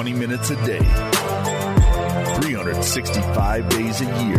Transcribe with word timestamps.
20 0.00 0.14
minutes 0.14 0.48
a 0.48 0.56
day, 0.64 0.78
365 2.40 3.68
days 3.68 4.00
a 4.00 4.04
year. 4.24 4.38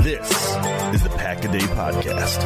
This 0.00 0.28
is 0.92 1.04
the 1.04 1.12
Pack 1.16 1.44
a 1.44 1.48
Day 1.52 1.60
Podcast. 1.60 2.42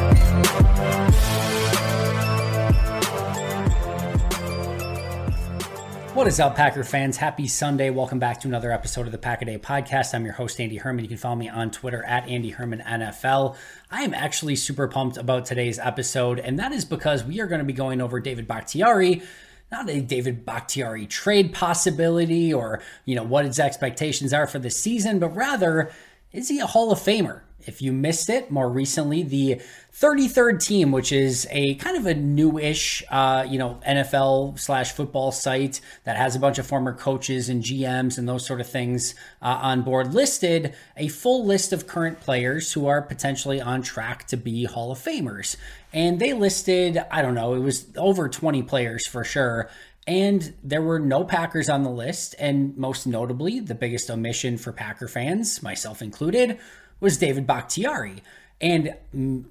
What 6.13 6.27
is 6.27 6.39
up, 6.39 6.55
Packer 6.55 6.83
fans? 6.83 7.17
Happy 7.17 7.47
Sunday. 7.47 7.89
Welcome 7.89 8.19
back 8.19 8.39
to 8.41 8.47
another 8.47 8.71
episode 8.71 9.07
of 9.07 9.11
the 9.11 9.17
Pack 9.17 9.41
a 9.41 9.45
Day 9.45 9.57
podcast. 9.57 10.13
I'm 10.13 10.25
your 10.25 10.35
host, 10.35 10.61
Andy 10.61 10.77
Herman. 10.77 11.05
You 11.05 11.09
can 11.09 11.17
follow 11.17 11.37
me 11.37 11.49
on 11.49 11.71
Twitter 11.71 12.03
at 12.03 12.27
Andy 12.27 12.51
Herman 12.51 12.83
NFL. 12.85 13.55
I 13.89 14.03
am 14.03 14.13
actually 14.13 14.57
super 14.57 14.87
pumped 14.87 15.17
about 15.17 15.45
today's 15.45 15.79
episode, 15.79 16.37
and 16.37 16.59
that 16.59 16.71
is 16.71 16.85
because 16.85 17.23
we 17.23 17.41
are 17.41 17.47
going 17.47 17.61
to 17.61 17.65
be 17.65 17.73
going 17.73 17.99
over 17.99 18.19
David 18.19 18.47
Bakhtiari, 18.47 19.23
not 19.71 19.89
a 19.89 20.01
David 20.01 20.45
Bakhtiari 20.45 21.05
trade 21.05 21.53
possibility 21.53 22.53
or, 22.53 22.81
you 23.05 23.15
know, 23.15 23.23
what 23.23 23.45
his 23.45 23.59
expectations 23.59 24.33
are 24.33 24.47
for 24.47 24.59
the 24.59 24.69
season, 24.69 25.19
but 25.19 25.35
rather, 25.35 25.91
is 26.31 26.49
he 26.49 26.59
a 26.59 26.65
Hall 26.65 26.91
of 26.91 26.99
Famer? 26.99 27.41
If 27.67 27.81
you 27.81 27.91
missed 27.91 28.29
it 28.29 28.49
more 28.49 28.69
recently, 28.69 29.23
the 29.23 29.61
33rd 29.93 30.63
team, 30.63 30.91
which 30.91 31.11
is 31.11 31.47
a 31.49 31.75
kind 31.75 31.97
of 31.97 32.05
a 32.05 32.13
newish, 32.13 33.03
uh, 33.09 33.45
you 33.47 33.57
know, 33.57 33.79
NFL 33.87 34.59
slash 34.59 34.91
football 34.91 35.31
site 35.31 35.81
that 36.03 36.17
has 36.17 36.35
a 36.35 36.39
bunch 36.39 36.59
of 36.59 36.67
former 36.67 36.93
coaches 36.93 37.49
and 37.49 37.63
GMs 37.63 38.17
and 38.17 38.29
those 38.29 38.45
sort 38.45 38.61
of 38.61 38.69
things 38.69 39.15
uh, 39.41 39.59
on 39.61 39.81
board, 39.81 40.13
listed 40.13 40.75
a 40.95 41.07
full 41.07 41.45
list 41.45 41.73
of 41.73 41.87
current 41.87 42.19
players 42.19 42.73
who 42.73 42.87
are 42.87 43.01
potentially 43.01 43.59
on 43.59 43.81
track 43.81 44.27
to 44.27 44.37
be 44.37 44.65
Hall 44.65 44.91
of 44.91 44.99
Famers. 44.99 45.55
And 45.91 46.19
they 46.19 46.33
listed, 46.33 47.03
I 47.09 47.21
don't 47.21 47.35
know, 47.35 47.55
it 47.55 47.59
was 47.59 47.87
over 47.97 48.29
20 48.29 48.63
players 48.63 49.07
for 49.07 49.23
sure. 49.23 49.69
And 50.05 50.53
there 50.63 50.81
were 50.81 50.99
no 50.99 51.25
Packers 51.25 51.69
on 51.69 51.83
the 51.83 51.89
list. 51.89 52.33
And 52.39 52.77
most 52.77 53.05
notably, 53.07 53.59
the 53.59 53.75
biggest 53.75 54.09
omission 54.09 54.57
for 54.57 54.71
Packer 54.71 55.07
fans, 55.07 55.61
myself 55.61 56.01
included, 56.01 56.59
was 56.99 57.17
David 57.17 57.47
Bakhtiari. 57.47 58.21
And 58.59 58.95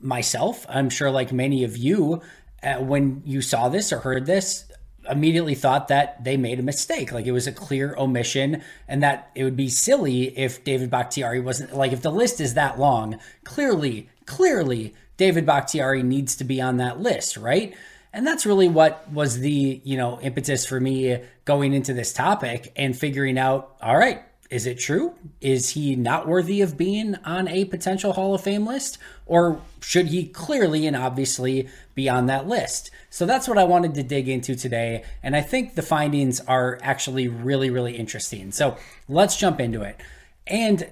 myself, 0.01 0.67
I'm 0.69 0.91
sure 0.91 1.11
like 1.11 1.33
many 1.33 1.65
of 1.65 1.77
you, 1.77 2.23
uh, 2.63 2.77
when 2.77 3.23
you 3.25 3.41
saw 3.41 3.69
this 3.69 3.93
or 3.93 4.01
heard 4.01 4.27
this, 4.27 4.65
immediately 5.09 5.55
thought 5.55 5.89
that 5.89 6.23
they 6.25 6.37
made 6.37 6.59
a 6.59 6.63
mistake. 6.63 7.13
Like 7.13 7.27
it 7.27 7.33
was 7.33 7.47
a 7.47 7.53
clear 7.53 7.95
omission 7.97 8.63
and 8.89 9.03
that 9.03 9.31
it 9.35 9.45
would 9.45 9.57
be 9.57 9.69
silly 9.69 10.37
if 10.37 10.65
David 10.65 10.91
Bakhtiari 10.91 11.41
wasn't 11.41 11.75
like 11.75 11.93
if 11.93 12.03
the 12.03 12.11
list 12.11 12.41
is 12.41 12.55
that 12.55 12.79
long, 12.79 13.19
clearly, 13.45 14.09
clearly 14.25 14.95
David 15.17 15.47
Bakhtiari 15.47 16.03
needs 16.03 16.37
to 16.37 16.45
be 16.45 16.61
on 16.61 16.79
that 16.79 17.01
list, 17.01 17.37
right? 17.37 17.75
And 18.13 18.27
that's 18.27 18.47
really 18.47 18.69
what 18.69 19.11
was 19.11 19.41
the, 19.41 19.81
you 19.85 19.97
know, 19.97 20.21
impetus 20.21 20.65
for 20.65 20.81
me 20.81 21.19
going 21.45 21.73
into 21.73 21.93
this 21.93 22.13
topic 22.13 22.73
and 22.75 22.97
figuring 22.97 23.39
out, 23.39 23.77
all 23.83 23.97
right, 23.97 24.23
is 24.51 24.67
it 24.67 24.79
true? 24.79 25.15
Is 25.41 25.71
he 25.71 25.97
not 25.97 26.29
worthy 26.29 26.61
of 26.61 26.77
being 26.77 27.17
on 27.25 27.49
a 27.49 27.65
potential 27.65 28.13
Hall 28.13 28.35
of 28.35 28.43
Fame 28.43 28.67
list? 28.67 28.99
Or 29.27 29.61
should 29.81 30.07
he 30.07 30.27
clearly 30.27 30.87
and 30.87 30.97
obviously 30.97 31.69
be 31.95 32.09
on 32.09 32.27
that 32.27 32.47
list? 32.47 32.91
So 33.11 33.27
that's 33.27 33.49
what 33.49 33.59
I 33.59 33.65
wanted 33.65 33.95
to 33.95 34.03
dig 34.03 34.29
into 34.29 34.55
today. 34.55 35.03
And 35.23 35.35
I 35.35 35.41
think 35.41 35.75
the 35.75 35.83
findings 35.83 36.41
are 36.41 36.79
actually 36.83 37.29
really, 37.29 37.71
really 37.71 37.97
interesting. 37.97 38.53
So 38.53 38.77
let's 39.09 39.37
jump 39.37 39.61
into 39.61 39.83
it. 39.83 40.01
And 40.47 40.89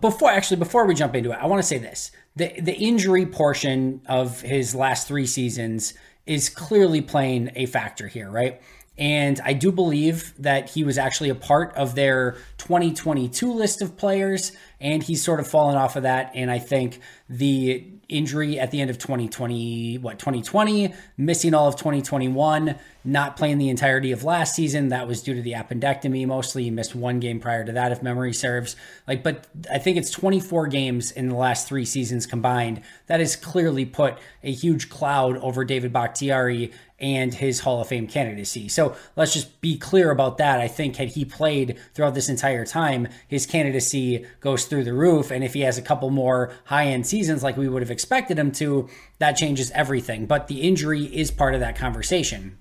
before 0.00 0.30
actually 0.30 0.56
before 0.56 0.84
we 0.84 0.94
jump 0.94 1.14
into 1.14 1.32
it, 1.32 1.38
I 1.40 1.46
want 1.46 1.62
to 1.62 1.66
say 1.66 1.78
this. 1.78 2.10
The 2.36 2.60
the 2.60 2.74
injury 2.74 3.26
portion 3.26 4.00
of 4.06 4.40
his 4.40 4.74
last 4.74 5.08
three 5.08 5.26
seasons 5.26 5.94
is 6.28 6.48
clearly 6.48 7.00
playing 7.00 7.50
a 7.56 7.66
factor 7.66 8.06
here, 8.06 8.30
right? 8.30 8.60
And 8.98 9.40
I 9.44 9.52
do 9.52 9.70
believe 9.70 10.34
that 10.38 10.70
he 10.70 10.82
was 10.82 10.98
actually 10.98 11.30
a 11.30 11.34
part 11.34 11.74
of 11.76 11.94
their 11.94 12.36
2022 12.58 13.52
list 13.52 13.80
of 13.80 13.96
players, 13.96 14.52
and 14.80 15.02
he's 15.02 15.22
sort 15.22 15.38
of 15.38 15.46
fallen 15.46 15.76
off 15.76 15.94
of 15.94 16.02
that. 16.02 16.32
And 16.34 16.50
I 16.50 16.58
think 16.58 17.00
the 17.28 17.86
injury 18.08 18.58
at 18.58 18.70
the 18.70 18.80
end 18.80 18.88
of 18.88 18.98
2020, 18.98 19.98
what, 19.98 20.18
2020, 20.18 20.94
missing 21.18 21.52
all 21.52 21.68
of 21.68 21.76
2021, 21.76 22.74
not 23.04 23.36
playing 23.36 23.58
the 23.58 23.68
entirety 23.68 24.12
of 24.12 24.24
last 24.24 24.54
season. 24.54 24.88
That 24.88 25.06
was 25.06 25.22
due 25.22 25.34
to 25.34 25.42
the 25.42 25.52
appendectomy 25.52 26.26
mostly. 26.26 26.64
He 26.64 26.70
missed 26.70 26.94
one 26.94 27.20
game 27.20 27.38
prior 27.38 27.64
to 27.64 27.72
that, 27.72 27.92
if 27.92 28.02
memory 28.02 28.32
serves. 28.32 28.76
Like, 29.06 29.22
but 29.22 29.46
I 29.70 29.78
think 29.78 29.98
it's 29.98 30.10
24 30.10 30.68
games 30.68 31.10
in 31.10 31.28
the 31.28 31.34
last 31.34 31.68
three 31.68 31.84
seasons 31.84 32.26
combined. 32.26 32.80
That 33.06 33.20
has 33.20 33.36
clearly 33.36 33.84
put 33.84 34.18
a 34.42 34.52
huge 34.52 34.88
cloud 34.88 35.36
over 35.38 35.64
David 35.64 35.92
Bakhtiari 35.92 36.72
and 37.00 37.32
his 37.32 37.60
Hall 37.60 37.80
of 37.80 37.88
Fame 37.88 38.08
candidacy. 38.08 38.68
So 38.68 38.96
let's 39.14 39.32
just 39.32 39.60
be 39.60 39.78
clear 39.78 40.10
about 40.10 40.38
that. 40.38 40.60
I 40.60 40.66
think 40.66 40.96
had 40.96 41.10
he 41.10 41.24
played 41.24 41.78
throughout 41.94 42.14
this 42.14 42.28
entire 42.28 42.64
time, 42.64 43.08
his 43.28 43.46
candidacy 43.46 44.26
goes 44.40 44.64
through 44.64 44.84
the 44.84 44.92
roof. 44.92 45.30
And 45.30 45.44
if 45.44 45.54
he 45.54 45.60
has 45.60 45.78
a 45.78 45.82
couple 45.82 46.10
more 46.10 46.52
high 46.64 46.86
end 46.86 47.06
seasons 47.06 47.42
like 47.42 47.56
we 47.56 47.68
would 47.68 47.82
have 47.82 47.90
expected 47.90 48.38
him 48.38 48.50
to, 48.52 48.88
that 49.18 49.36
changes 49.36 49.70
everything. 49.72 50.26
But 50.26 50.48
the 50.48 50.62
injury 50.62 51.04
is 51.04 51.30
part 51.30 51.54
of 51.54 51.60
that 51.60 51.76
conversation. 51.76 52.58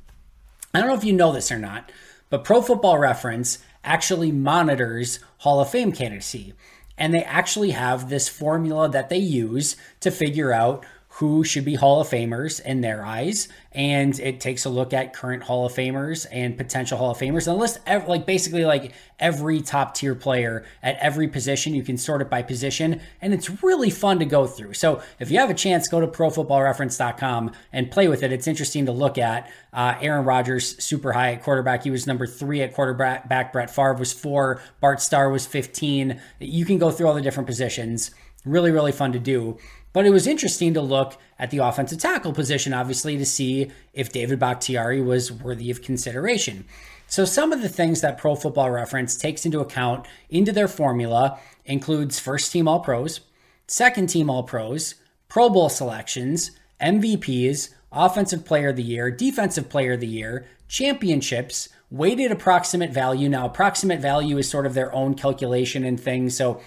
I 0.74 0.80
don't 0.80 0.90
know 0.90 0.96
if 0.96 1.04
you 1.04 1.14
know 1.14 1.32
this 1.32 1.52
or 1.52 1.58
not, 1.58 1.92
but 2.30 2.44
Pro 2.44 2.62
Football 2.62 3.00
Reference 3.00 3.60
actually 3.84 4.32
monitors 4.32 5.20
Hall 5.40 5.60
of 5.60 5.70
Fame 5.70 5.92
candidacy. 5.92 6.54
And 6.98 7.14
they 7.14 7.24
actually 7.24 7.72
have 7.72 8.10
this 8.10 8.28
formula 8.28 8.90
that 8.90 9.10
they 9.10 9.18
use 9.18 9.76
to 10.02 10.12
figure 10.12 10.52
out 10.52 10.86
who 11.18 11.44
should 11.44 11.66
be 11.66 11.74
Hall 11.74 12.00
of 12.00 12.08
Famers 12.08 12.64
in 12.64 12.82
their 12.82 13.04
eyes, 13.04 13.48
and 13.72 14.20
it 14.20 14.40
takes 14.40 14.66
a 14.66 14.70
look 14.70 14.94
at 14.94 15.14
current 15.14 15.42
Hall 15.42 15.66
of 15.66 15.74
Famers 15.74 16.28
and 16.32 16.56
potential 16.56 16.96
Hall 16.96 17.10
of 17.10 17.18
Famers, 17.18 17.48
and 17.48 17.58
list 17.58 17.80
like 18.08 18.28
basically 18.28 18.66
like 18.66 18.94
every 19.20 19.62
top 19.62 19.96
tier 19.96 20.14
player 20.14 20.64
at 20.84 20.96
every 20.98 21.28
position. 21.28 21.74
You 21.74 21.82
can 21.82 21.98
sort 21.98 22.22
it 22.22 22.30
by 22.30 22.44
position, 22.44 23.02
and 23.20 23.34
it's 23.34 23.64
really 23.64 23.90
fun 23.90 24.20
to 24.20 24.26
go 24.26 24.46
through. 24.46 24.74
So 24.74 25.02
if 25.20 25.32
you 25.32 25.40
have 25.40 25.50
a 25.50 25.56
chance, 25.56 25.88
go 25.88 26.00
to 26.00 26.08
ProFootballReference.com 26.08 27.52
and 27.74 27.90
play 27.90 28.08
with 28.08 28.22
it. 28.22 28.32
It's 28.32 28.48
interesting 28.48 28.86
to 28.86 28.92
look 28.92 29.18
at. 29.18 29.52
Uh, 29.74 29.96
Aaron 30.00 30.24
Rodgers 30.24 30.84
super 30.84 31.14
high 31.14 31.34
at 31.34 31.42
quarterback. 31.42 31.84
He 31.84 31.90
was 31.90 32.06
number 32.06 32.28
three 32.28 32.62
at 32.62 32.76
quarterback. 32.76 33.52
Brett 33.52 33.72
Favre 33.72 33.96
was 33.96 34.14
four. 34.14 34.62
Bart 34.82 35.02
Starr 35.02 35.32
was 35.32 35.48
fifteen. 35.48 36.22
You 36.40 36.64
can 36.64 36.78
go 36.78 36.92
through 36.92 37.08
all 37.08 37.16
the 37.16 37.22
different 37.22 37.48
positions. 37.48 38.12
Really, 38.46 38.72
really 38.72 38.92
fun 38.92 39.12
to 39.12 39.20
do. 39.20 39.58
But 39.94 40.06
it 40.06 40.12
was 40.12 40.28
interesting 40.28 40.74
to 40.74 40.82
look 40.82 41.18
at 41.40 41.52
the 41.52 41.60
offensive 41.60 42.00
tackle 42.00 42.34
position, 42.34 42.74
obviously, 42.74 43.18
to 43.18 43.26
see 43.26 43.72
if 43.94 44.12
David 44.12 44.40
Bakhtiari 44.40 45.02
was 45.02 45.32
worthy 45.32 45.72
of 45.72 45.82
consideration. 45.82 46.66
So 47.08 47.24
some 47.26 47.54
of 47.54 47.62
the 47.62 47.70
things 47.70 48.02
that 48.02 48.18
Pro 48.18 48.36
Football 48.36 48.72
Reference 48.72 49.16
takes 49.18 49.46
into 49.46 49.60
account 49.60 50.06
into 50.30 50.52
their 50.52 50.68
formula 50.68 51.40
includes 51.66 52.20
first 52.20 52.52
team 52.52 52.68
All 52.68 52.82
Pros, 52.82 53.22
second 53.68 54.08
team 54.08 54.30
All 54.30 54.44
Pros, 54.44 54.96
Pro 55.30 55.50
Bowl 55.50 55.70
selections, 55.70 56.52
MVPs, 56.82 57.70
Offensive 57.92 58.46
Player 58.46 58.70
of 58.70 58.76
the 58.76 58.84
Year, 58.84 59.10
Defensive 59.10 59.70
Player 59.70 59.94
of 59.94 60.02
the 60.02 60.08
Year, 60.08 60.46
championships, 60.68 61.70
weighted 61.90 62.32
approximate 62.32 62.92
value. 62.92 63.30
Now, 63.30 63.46
approximate 63.46 64.02
value 64.02 64.38
is 64.38 64.50
sort 64.50 64.66
of 64.66 64.74
their 64.74 64.94
own 64.94 65.16
calculation 65.16 65.84
and 65.86 66.00
things. 66.00 66.36
So 66.36 66.62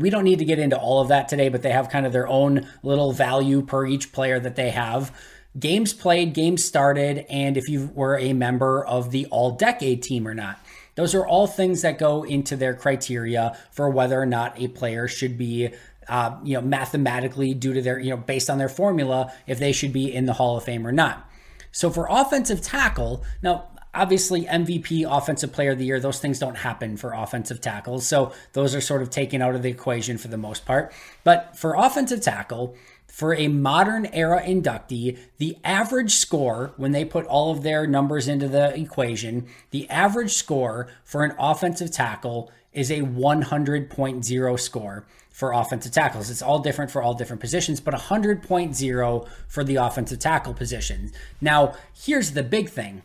we 0.00 0.10
don't 0.10 0.24
need 0.24 0.38
to 0.38 0.44
get 0.44 0.58
into 0.58 0.78
all 0.78 1.00
of 1.00 1.08
that 1.08 1.28
today, 1.28 1.48
but 1.48 1.62
they 1.62 1.70
have 1.70 1.88
kind 1.88 2.06
of 2.06 2.12
their 2.12 2.28
own 2.28 2.68
little 2.82 3.12
value 3.12 3.62
per 3.62 3.86
each 3.86 4.12
player 4.12 4.38
that 4.40 4.56
they 4.56 4.70
have. 4.70 5.16
Games 5.58 5.92
played, 5.92 6.34
games 6.34 6.64
started, 6.64 7.26
and 7.28 7.56
if 7.56 7.68
you 7.68 7.90
were 7.94 8.18
a 8.18 8.32
member 8.32 8.84
of 8.84 9.10
the 9.10 9.26
all 9.26 9.52
decade 9.52 10.02
team 10.02 10.26
or 10.26 10.34
not. 10.34 10.58
Those 10.96 11.14
are 11.14 11.26
all 11.26 11.46
things 11.46 11.82
that 11.82 11.98
go 11.98 12.24
into 12.24 12.56
their 12.56 12.74
criteria 12.74 13.56
for 13.72 13.90
whether 13.90 14.20
or 14.20 14.26
not 14.26 14.60
a 14.60 14.68
player 14.68 15.08
should 15.08 15.36
be 15.36 15.70
uh, 16.08 16.36
you 16.44 16.54
know, 16.54 16.60
mathematically 16.60 17.54
due 17.54 17.72
to 17.72 17.82
their, 17.82 17.98
you 17.98 18.10
know, 18.10 18.16
based 18.16 18.50
on 18.50 18.58
their 18.58 18.68
formula, 18.68 19.32
if 19.46 19.58
they 19.58 19.72
should 19.72 19.92
be 19.92 20.12
in 20.12 20.26
the 20.26 20.34
Hall 20.34 20.56
of 20.56 20.64
Fame 20.64 20.86
or 20.86 20.92
not. 20.92 21.28
So 21.72 21.90
for 21.90 22.06
offensive 22.08 22.60
tackle, 22.60 23.24
now 23.42 23.68
Obviously, 23.94 24.44
MVP, 24.44 25.06
Offensive 25.08 25.52
Player 25.52 25.72
of 25.72 25.78
the 25.78 25.84
Year, 25.84 26.00
those 26.00 26.18
things 26.18 26.38
don't 26.38 26.56
happen 26.56 26.96
for 26.96 27.12
offensive 27.12 27.60
tackles. 27.60 28.06
So 28.06 28.32
those 28.52 28.74
are 28.74 28.80
sort 28.80 29.02
of 29.02 29.10
taken 29.10 29.40
out 29.40 29.54
of 29.54 29.62
the 29.62 29.70
equation 29.70 30.18
for 30.18 30.28
the 30.28 30.36
most 30.36 30.66
part. 30.66 30.92
But 31.22 31.56
for 31.56 31.74
offensive 31.74 32.20
tackle, 32.20 32.76
for 33.06 33.32
a 33.32 33.46
modern 33.46 34.06
era 34.06 34.42
inductee, 34.42 35.18
the 35.38 35.56
average 35.62 36.16
score, 36.16 36.72
when 36.76 36.90
they 36.90 37.04
put 37.04 37.26
all 37.26 37.52
of 37.52 37.62
their 37.62 37.86
numbers 37.86 38.26
into 38.26 38.48
the 38.48 38.76
equation, 38.76 39.46
the 39.70 39.88
average 39.88 40.32
score 40.32 40.88
for 41.04 41.22
an 41.22 41.32
offensive 41.38 41.92
tackle 41.92 42.50
is 42.72 42.90
a 42.90 43.02
100.0 43.02 44.60
score 44.60 45.06
for 45.30 45.52
offensive 45.52 45.92
tackles. 45.92 46.28
It's 46.28 46.42
all 46.42 46.58
different 46.58 46.90
for 46.90 47.02
all 47.02 47.14
different 47.14 47.40
positions, 47.40 47.80
but 47.80 47.94
100.0 47.94 49.28
for 49.46 49.64
the 49.64 49.76
offensive 49.76 50.18
tackle 50.18 50.54
position. 50.54 51.12
Now, 51.40 51.74
here's 51.94 52.32
the 52.32 52.42
big 52.42 52.68
thing 52.68 53.02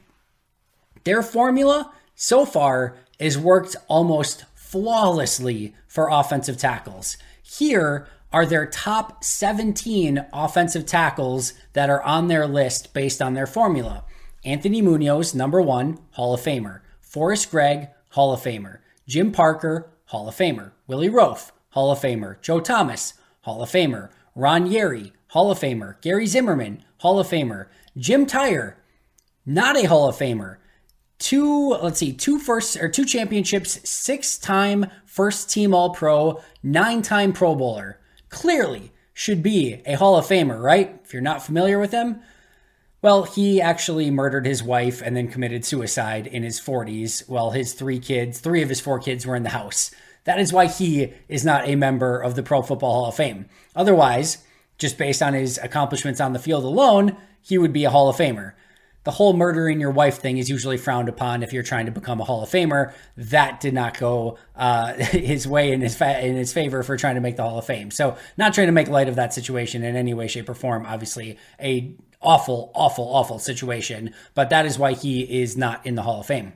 their 1.03 1.21
formula 1.21 1.91
so 2.15 2.45
far 2.45 2.95
has 3.19 3.37
worked 3.37 3.75
almost 3.87 4.45
flawlessly 4.55 5.73
for 5.87 6.09
offensive 6.09 6.57
tackles. 6.57 7.17
Here 7.41 8.07
are 8.31 8.45
their 8.45 8.65
top 8.65 9.23
17 9.23 10.25
offensive 10.31 10.85
tackles 10.85 11.53
that 11.73 11.89
are 11.89 12.03
on 12.03 12.27
their 12.27 12.45
list 12.45 12.93
based 12.93 13.21
on 13.21 13.33
their 13.33 13.47
formula. 13.47 14.03
Anthony 14.45 14.81
Munoz, 14.81 15.33
number 15.33 15.61
one, 15.61 15.97
Hall 16.11 16.33
of 16.33 16.41
Famer. 16.41 16.81
Forrest 17.01 17.49
Gregg, 17.49 17.89
Hall 18.09 18.33
of 18.33 18.41
Famer. 18.41 18.79
Jim 19.07 19.31
Parker, 19.31 19.89
Hall 20.05 20.29
of 20.29 20.35
Famer. 20.35 20.71
Willie 20.87 21.09
Roaf, 21.09 21.51
Hall 21.69 21.91
of 21.91 21.99
Famer. 21.99 22.39
Joe 22.41 22.59
Thomas, 22.59 23.15
Hall 23.41 23.63
of 23.63 23.69
Famer. 23.69 24.09
Ron 24.35 24.69
Yary, 24.69 25.11
Hall 25.29 25.51
of 25.51 25.59
Famer. 25.59 25.99
Gary 26.01 26.27
Zimmerman, 26.27 26.83
Hall 26.99 27.19
of 27.19 27.27
Famer. 27.27 27.65
Jim 27.97 28.27
Tyrer, 28.27 28.75
not 29.45 29.75
a 29.75 29.87
Hall 29.87 30.07
of 30.07 30.15
Famer 30.15 30.57
two 31.19 31.69
let's 31.69 31.99
see 31.99 32.13
two 32.13 32.39
first 32.39 32.77
or 32.77 32.89
two 32.89 33.05
championships 33.05 33.87
six 33.87 34.37
time 34.37 34.87
first 35.05 35.49
team 35.49 35.73
all 35.73 35.91
pro 35.91 36.41
nine 36.63 37.01
time 37.01 37.33
pro 37.33 37.53
bowler. 37.53 37.99
Clearly 38.29 38.91
should 39.13 39.43
be 39.43 39.81
a 39.85 39.95
hall 39.95 40.17
of 40.17 40.25
famer 40.25 40.61
right? 40.61 40.99
If 41.03 41.13
you're 41.13 41.21
not 41.21 41.45
familiar 41.45 41.77
with 41.77 41.91
him. 41.91 42.21
Well 43.01 43.23
he 43.23 43.61
actually 43.61 44.09
murdered 44.09 44.45
his 44.45 44.63
wife 44.63 45.01
and 45.01 45.15
then 45.15 45.27
committed 45.27 45.65
suicide 45.65 46.25
in 46.25 46.43
his 46.43 46.59
40s 46.59 47.27
while 47.29 47.51
his 47.51 47.73
three 47.73 47.99
kids 47.99 48.39
three 48.39 48.61
of 48.61 48.69
his 48.69 48.79
four 48.79 48.99
kids 48.99 49.25
were 49.25 49.35
in 49.35 49.43
the 49.43 49.49
house. 49.49 49.91
That 50.23 50.39
is 50.39 50.53
why 50.53 50.67
he 50.67 51.13
is 51.27 51.43
not 51.43 51.67
a 51.67 51.75
member 51.75 52.19
of 52.19 52.35
the 52.35 52.43
pro 52.43 52.61
football 52.61 52.93
hall 52.93 53.09
of 53.09 53.15
fame. 53.15 53.47
Otherwise 53.75 54.43
just 54.77 54.97
based 54.97 55.21
on 55.21 55.33
his 55.33 55.59
accomplishments 55.61 56.21
on 56.21 56.31
the 56.31 56.39
field 56.39 56.63
alone 56.63 57.17
he 57.41 57.57
would 57.57 57.73
be 57.73 57.83
a 57.83 57.89
hall 57.89 58.07
of 58.07 58.15
famer 58.15 58.53
the 59.09 59.15
whole 59.15 59.33
murdering 59.33 59.79
your 59.79 59.89
wife 59.89 60.19
thing 60.19 60.37
is 60.37 60.51
usually 60.51 60.77
frowned 60.77 61.09
upon 61.09 61.41
if 61.41 61.51
you're 61.51 61.63
trying 61.63 61.87
to 61.87 61.91
become 61.91 62.21
a 62.21 62.23
Hall 62.23 62.43
of 62.43 62.49
Famer. 62.49 62.93
That 63.17 63.59
did 63.59 63.73
not 63.73 63.97
go 63.97 64.37
uh, 64.55 64.93
his 64.97 65.47
way 65.47 65.71
in 65.71 65.81
his 65.81 65.95
fa- 65.95 66.23
in 66.23 66.35
his 66.35 66.53
favor 66.53 66.83
for 66.83 66.95
trying 66.95 67.15
to 67.15 67.21
make 67.21 67.35
the 67.35 67.41
Hall 67.41 67.57
of 67.57 67.65
Fame. 67.65 67.89
So, 67.89 68.17
not 68.37 68.53
trying 68.53 68.67
to 68.67 68.71
make 68.71 68.87
light 68.87 69.09
of 69.09 69.15
that 69.15 69.33
situation 69.33 69.83
in 69.83 69.95
any 69.95 70.13
way, 70.13 70.27
shape, 70.27 70.47
or 70.47 70.53
form. 70.53 70.85
Obviously, 70.85 71.39
a 71.59 71.95
awful, 72.21 72.71
awful, 72.75 73.05
awful 73.05 73.39
situation. 73.39 74.13
But 74.35 74.51
that 74.51 74.67
is 74.67 74.77
why 74.77 74.93
he 74.93 75.41
is 75.41 75.57
not 75.57 75.83
in 75.87 75.95
the 75.95 76.03
Hall 76.03 76.19
of 76.19 76.27
Fame. 76.27 76.53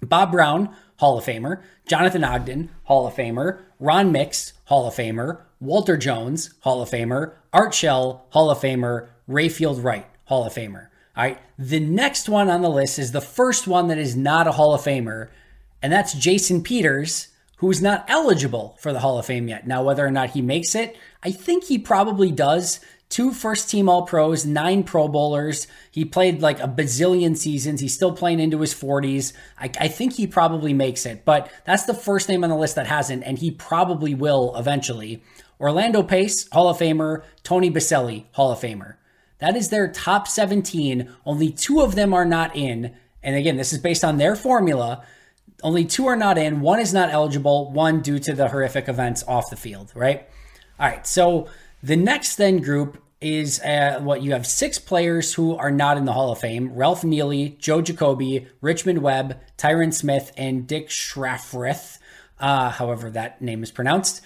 Bob 0.00 0.30
Brown, 0.30 0.72
Hall 0.98 1.18
of 1.18 1.24
Famer. 1.24 1.64
Jonathan 1.88 2.22
Ogden, 2.22 2.70
Hall 2.84 3.08
of 3.08 3.14
Famer. 3.16 3.60
Ron 3.80 4.12
Mix, 4.12 4.52
Hall 4.66 4.86
of 4.86 4.94
Famer. 4.94 5.40
Walter 5.58 5.96
Jones, 5.96 6.54
Hall 6.60 6.80
of 6.80 6.90
Famer. 6.90 7.32
Art 7.52 7.74
Shell, 7.74 8.24
Hall 8.30 8.50
of 8.50 8.60
Famer. 8.60 9.08
Rayfield 9.28 9.82
Wright, 9.82 10.06
Hall 10.26 10.46
of 10.46 10.54
Famer. 10.54 10.90
All 11.16 11.24
right. 11.24 11.38
The 11.58 11.80
next 11.80 12.28
one 12.28 12.50
on 12.50 12.60
the 12.60 12.68
list 12.68 12.98
is 12.98 13.12
the 13.12 13.20
first 13.20 13.66
one 13.66 13.88
that 13.88 13.98
is 13.98 14.14
not 14.16 14.46
a 14.46 14.52
Hall 14.52 14.74
of 14.74 14.82
Famer, 14.82 15.28
and 15.82 15.92
that's 15.92 16.12
Jason 16.12 16.62
Peters, 16.62 17.28
who 17.56 17.70
is 17.70 17.80
not 17.80 18.04
eligible 18.08 18.76
for 18.80 18.92
the 18.92 18.98
Hall 18.98 19.18
of 19.18 19.26
Fame 19.26 19.48
yet. 19.48 19.66
Now, 19.66 19.82
whether 19.82 20.04
or 20.04 20.10
not 20.10 20.30
he 20.30 20.42
makes 20.42 20.74
it, 20.74 20.96
I 21.22 21.30
think 21.32 21.64
he 21.64 21.78
probably 21.78 22.30
does. 22.30 22.80
Two 23.08 23.32
first 23.32 23.70
team 23.70 23.88
All 23.88 24.04
Pros, 24.04 24.44
nine 24.44 24.82
Pro 24.82 25.08
Bowlers. 25.08 25.68
He 25.90 26.04
played 26.04 26.42
like 26.42 26.60
a 26.60 26.68
bazillion 26.68 27.36
seasons. 27.36 27.80
He's 27.80 27.94
still 27.94 28.12
playing 28.12 28.40
into 28.40 28.60
his 28.60 28.74
40s. 28.74 29.32
I, 29.58 29.70
I 29.80 29.88
think 29.88 30.14
he 30.14 30.26
probably 30.26 30.74
makes 30.74 31.06
it, 31.06 31.24
but 31.24 31.50
that's 31.64 31.84
the 31.84 31.94
first 31.94 32.28
name 32.28 32.42
on 32.42 32.50
the 32.50 32.56
list 32.56 32.74
that 32.74 32.88
hasn't, 32.88 33.22
and 33.22 33.38
he 33.38 33.52
probably 33.52 34.14
will 34.14 34.54
eventually. 34.56 35.22
Orlando 35.60 36.02
Pace, 36.02 36.48
Hall 36.50 36.68
of 36.68 36.78
Famer. 36.78 37.22
Tony 37.42 37.70
Boselli, 37.70 38.24
Hall 38.32 38.50
of 38.50 38.58
Famer. 38.58 38.96
That 39.38 39.56
is 39.56 39.68
their 39.68 39.88
top 39.88 40.28
17. 40.28 41.12
Only 41.24 41.50
two 41.50 41.80
of 41.80 41.94
them 41.94 42.14
are 42.14 42.24
not 42.24 42.56
in. 42.56 42.94
And 43.22 43.36
again, 43.36 43.56
this 43.56 43.72
is 43.72 43.78
based 43.78 44.04
on 44.04 44.18
their 44.18 44.36
formula. 44.36 45.04
Only 45.62 45.84
two 45.84 46.06
are 46.06 46.16
not 46.16 46.38
in. 46.38 46.60
One 46.60 46.80
is 46.80 46.94
not 46.94 47.10
eligible, 47.10 47.70
one 47.72 48.00
due 48.00 48.18
to 48.20 48.34
the 48.34 48.48
horrific 48.48 48.88
events 48.88 49.24
off 49.26 49.50
the 49.50 49.56
field, 49.56 49.92
right? 49.94 50.28
All 50.78 50.88
right. 50.88 51.06
So 51.06 51.48
the 51.82 51.96
next 51.96 52.36
then 52.36 52.58
group 52.58 53.02
is 53.20 53.60
uh, 53.60 53.98
what 54.02 54.22
you 54.22 54.32
have 54.32 54.46
six 54.46 54.78
players 54.78 55.34
who 55.34 55.56
are 55.56 55.70
not 55.70 55.96
in 55.96 56.04
the 56.04 56.12
Hall 56.12 56.32
of 56.32 56.38
Fame 56.38 56.72
Ralph 56.74 57.02
Neely, 57.02 57.56
Joe 57.58 57.80
Jacoby, 57.80 58.46
Richmond 58.60 59.02
Webb, 59.02 59.40
Tyron 59.56 59.92
Smith, 59.92 60.32
and 60.36 60.66
Dick 60.66 60.88
Schafrath, 60.88 61.98
uh, 62.38 62.70
however 62.70 63.10
that 63.10 63.40
name 63.40 63.62
is 63.62 63.70
pronounced. 63.70 64.20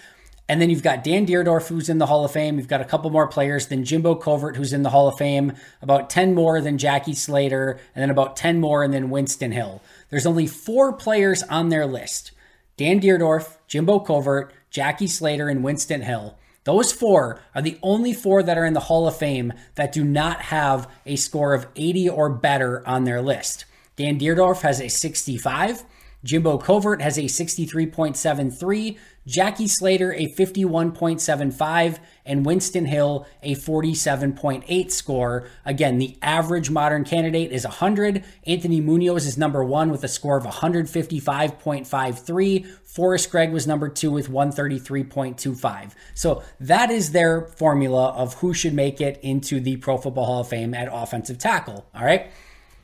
And 0.51 0.61
then 0.61 0.69
you've 0.69 0.83
got 0.83 1.05
Dan 1.05 1.25
Dierdorf, 1.25 1.69
who's 1.69 1.87
in 1.87 1.97
the 1.97 2.07
Hall 2.07 2.25
of 2.25 2.31
Fame. 2.31 2.57
You've 2.57 2.67
got 2.67 2.81
a 2.81 2.85
couple 2.85 3.09
more 3.09 3.25
players 3.25 3.67
than 3.67 3.85
Jimbo 3.85 4.15
Covert, 4.15 4.57
who's 4.57 4.73
in 4.73 4.83
the 4.83 4.89
Hall 4.89 5.07
of 5.07 5.17
Fame, 5.17 5.53
about 5.81 6.09
10 6.09 6.35
more 6.35 6.59
than 6.59 6.77
Jackie 6.77 7.13
Slater, 7.13 7.79
and 7.95 8.01
then 8.01 8.09
about 8.09 8.35
10 8.35 8.59
more, 8.59 8.83
and 8.83 8.93
then 8.93 9.09
Winston 9.09 9.53
Hill. 9.53 9.81
There's 10.09 10.25
only 10.25 10.47
four 10.47 10.91
players 10.91 11.41
on 11.43 11.69
their 11.69 11.85
list 11.85 12.33
Dan 12.75 12.99
Dierdorf, 12.99 13.59
Jimbo 13.69 13.99
Covert, 13.99 14.51
Jackie 14.69 15.07
Slater, 15.07 15.47
and 15.47 15.63
Winston 15.63 16.01
Hill. 16.01 16.37
Those 16.65 16.91
four 16.91 17.39
are 17.55 17.61
the 17.61 17.79
only 17.81 18.11
four 18.11 18.43
that 18.43 18.57
are 18.57 18.65
in 18.65 18.73
the 18.73 18.81
Hall 18.81 19.07
of 19.07 19.15
Fame 19.15 19.53
that 19.75 19.93
do 19.93 20.03
not 20.03 20.41
have 20.41 20.91
a 21.05 21.15
score 21.15 21.53
of 21.53 21.67
80 21.77 22.09
or 22.09 22.29
better 22.29 22.85
on 22.85 23.05
their 23.05 23.21
list. 23.21 23.63
Dan 23.95 24.19
Dierdorf 24.19 24.63
has 24.63 24.81
a 24.81 24.89
65. 24.89 25.85
Jimbo 26.23 26.59
Covert 26.59 27.01
has 27.01 27.17
a 27.17 27.23
63.73, 27.23 28.97
Jackie 29.25 29.67
Slater 29.67 30.13
a 30.13 30.27
51.75, 30.27 31.97
and 32.25 32.45
Winston 32.45 32.85
Hill 32.85 33.25
a 33.41 33.55
47.8 33.55 34.91
score. 34.91 35.47
Again, 35.65 35.97
the 35.97 36.15
average 36.21 36.69
modern 36.69 37.03
candidate 37.03 37.51
is 37.51 37.65
100. 37.65 38.23
Anthony 38.45 38.79
Munoz 38.81 39.25
is 39.25 39.35
number 39.37 39.63
one 39.63 39.89
with 39.89 40.03
a 40.03 40.07
score 40.07 40.37
of 40.37 40.45
155.53. 40.45 42.67
Forrest 42.83 43.31
Gregg 43.31 43.51
was 43.51 43.65
number 43.65 43.89
two 43.89 44.11
with 44.11 44.29
133.25. 44.29 45.93
So 46.13 46.43
that 46.59 46.91
is 46.91 47.13
their 47.13 47.41
formula 47.41 48.09
of 48.09 48.35
who 48.35 48.53
should 48.53 48.73
make 48.73 49.01
it 49.01 49.19
into 49.23 49.59
the 49.59 49.77
Pro 49.77 49.97
Football 49.97 50.25
Hall 50.25 50.41
of 50.41 50.49
Fame 50.49 50.75
at 50.75 50.87
offensive 50.91 51.39
tackle. 51.39 51.87
All 51.95 52.05
right. 52.05 52.27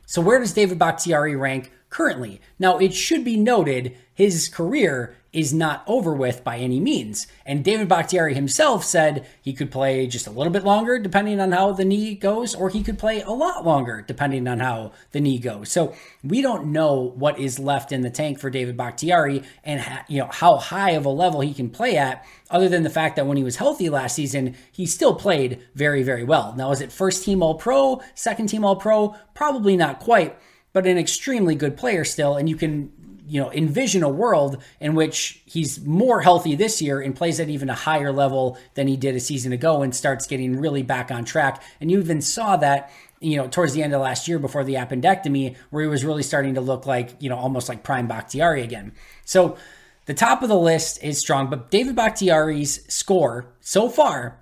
So 0.05 0.21
where 0.21 0.39
does 0.39 0.53
David 0.53 0.79
Bakhtiari 0.79 1.35
rank 1.35 1.71
currently? 1.89 2.41
Now, 2.59 2.77
it 2.77 2.93
should 2.93 3.23
be 3.23 3.37
noted 3.37 3.95
his 4.13 4.49
career 4.49 5.15
is 5.37 5.53
not 5.53 5.83
over 5.85 6.13
with 6.15 6.43
by 6.43 6.57
any 6.57 6.79
means. 6.79 7.27
And 7.45 7.63
David 7.63 7.87
Bakhtiari 7.87 8.33
himself 8.33 8.83
said 8.83 9.27
he 9.39 9.53
could 9.53 9.69
play 9.69 10.07
just 10.07 10.25
a 10.25 10.31
little 10.31 10.51
bit 10.51 10.63
longer, 10.63 10.97
depending 10.97 11.39
on 11.39 11.51
how 11.51 11.73
the 11.73 11.85
knee 11.85 12.15
goes, 12.15 12.55
or 12.55 12.69
he 12.69 12.81
could 12.81 12.97
play 12.97 13.21
a 13.21 13.29
lot 13.29 13.63
longer, 13.63 14.03
depending 14.07 14.47
on 14.47 14.59
how 14.59 14.93
the 15.11 15.19
knee 15.19 15.37
goes. 15.37 15.71
So 15.71 15.93
we 16.23 16.41
don't 16.41 16.71
know 16.71 17.13
what 17.15 17.37
is 17.37 17.59
left 17.59 17.91
in 17.91 18.01
the 18.01 18.09
tank 18.09 18.39
for 18.39 18.49
David 18.49 18.75
Bakhtiari 18.75 19.43
and 19.63 19.81
ha- 19.81 20.05
you 20.07 20.19
know 20.19 20.29
how 20.31 20.57
high 20.57 20.91
of 20.91 21.05
a 21.05 21.09
level 21.09 21.41
he 21.41 21.53
can 21.53 21.69
play 21.69 21.97
at, 21.97 22.25
other 22.49 22.69
than 22.69 22.81
the 22.81 22.89
fact 22.89 23.17
that 23.17 23.27
when 23.27 23.37
he 23.37 23.43
was 23.43 23.57
healthy 23.57 23.89
last 23.89 24.15
season, 24.15 24.55
he 24.71 24.87
still 24.87 25.13
played 25.13 25.61
very, 25.75 26.01
very 26.01 26.23
well. 26.23 26.55
Now, 26.57 26.71
is 26.71 26.81
it 26.81 26.91
first 26.91 27.23
team 27.23 27.43
All 27.43 27.55
Pro, 27.55 28.01
second 28.15 28.47
team 28.47 28.65
All 28.65 28.77
Pro? 28.77 29.15
Probably 29.35 29.77
not 29.77 29.99
quite 29.99 30.35
but 30.77 30.85
an 30.85 30.99
extremely 30.99 31.55
good 31.55 31.75
player 31.75 32.05
still. 32.05 32.37
And 32.37 32.47
you 32.47 32.55
can 32.55 32.91
you 33.27 33.41
know 33.41 33.51
envision 33.51 34.03
a 34.03 34.09
world 34.09 34.61
in 34.79 34.93
which 34.93 35.41
he's 35.47 35.83
more 35.83 36.21
healthy 36.21 36.53
this 36.53 36.83
year 36.83 37.01
and 37.01 37.15
plays 37.15 37.39
at 37.39 37.49
even 37.49 37.67
a 37.67 37.73
higher 37.73 38.11
level 38.11 38.59
than 38.75 38.87
he 38.87 38.95
did 38.95 39.15
a 39.15 39.19
season 39.19 39.51
ago 39.51 39.81
and 39.81 39.95
starts 39.95 40.27
getting 40.27 40.59
really 40.59 40.83
back 40.83 41.09
on 41.09 41.25
track 41.25 41.63
and 41.81 41.89
you 41.89 41.99
even 41.99 42.21
saw 42.21 42.55
that 42.55 42.91
you 43.19 43.35
know 43.35 43.47
towards 43.47 43.73
the 43.73 43.81
end 43.81 43.91
of 43.91 43.99
last 43.99 44.27
year 44.27 44.37
before 44.37 44.63
the 44.63 44.75
appendectomy 44.75 45.57
where 45.71 45.81
he 45.81 45.89
was 45.89 46.05
really 46.05 46.23
starting 46.23 46.53
to 46.53 46.61
look 46.61 46.85
like 46.85 47.15
you 47.19 47.27
know 47.27 47.35
almost 47.35 47.67
like 47.67 47.83
prime 47.83 48.07
Bakhtiari 48.07 48.61
again 48.61 48.93
so 49.25 49.57
the 50.05 50.13
top 50.13 50.43
of 50.43 50.47
the 50.47 50.57
list 50.57 51.03
is 51.03 51.19
strong 51.19 51.49
but 51.49 51.71
David 51.71 51.97
Bakhtiari's 51.97 52.85
score 52.87 53.47
so 53.59 53.89
far 53.89 54.39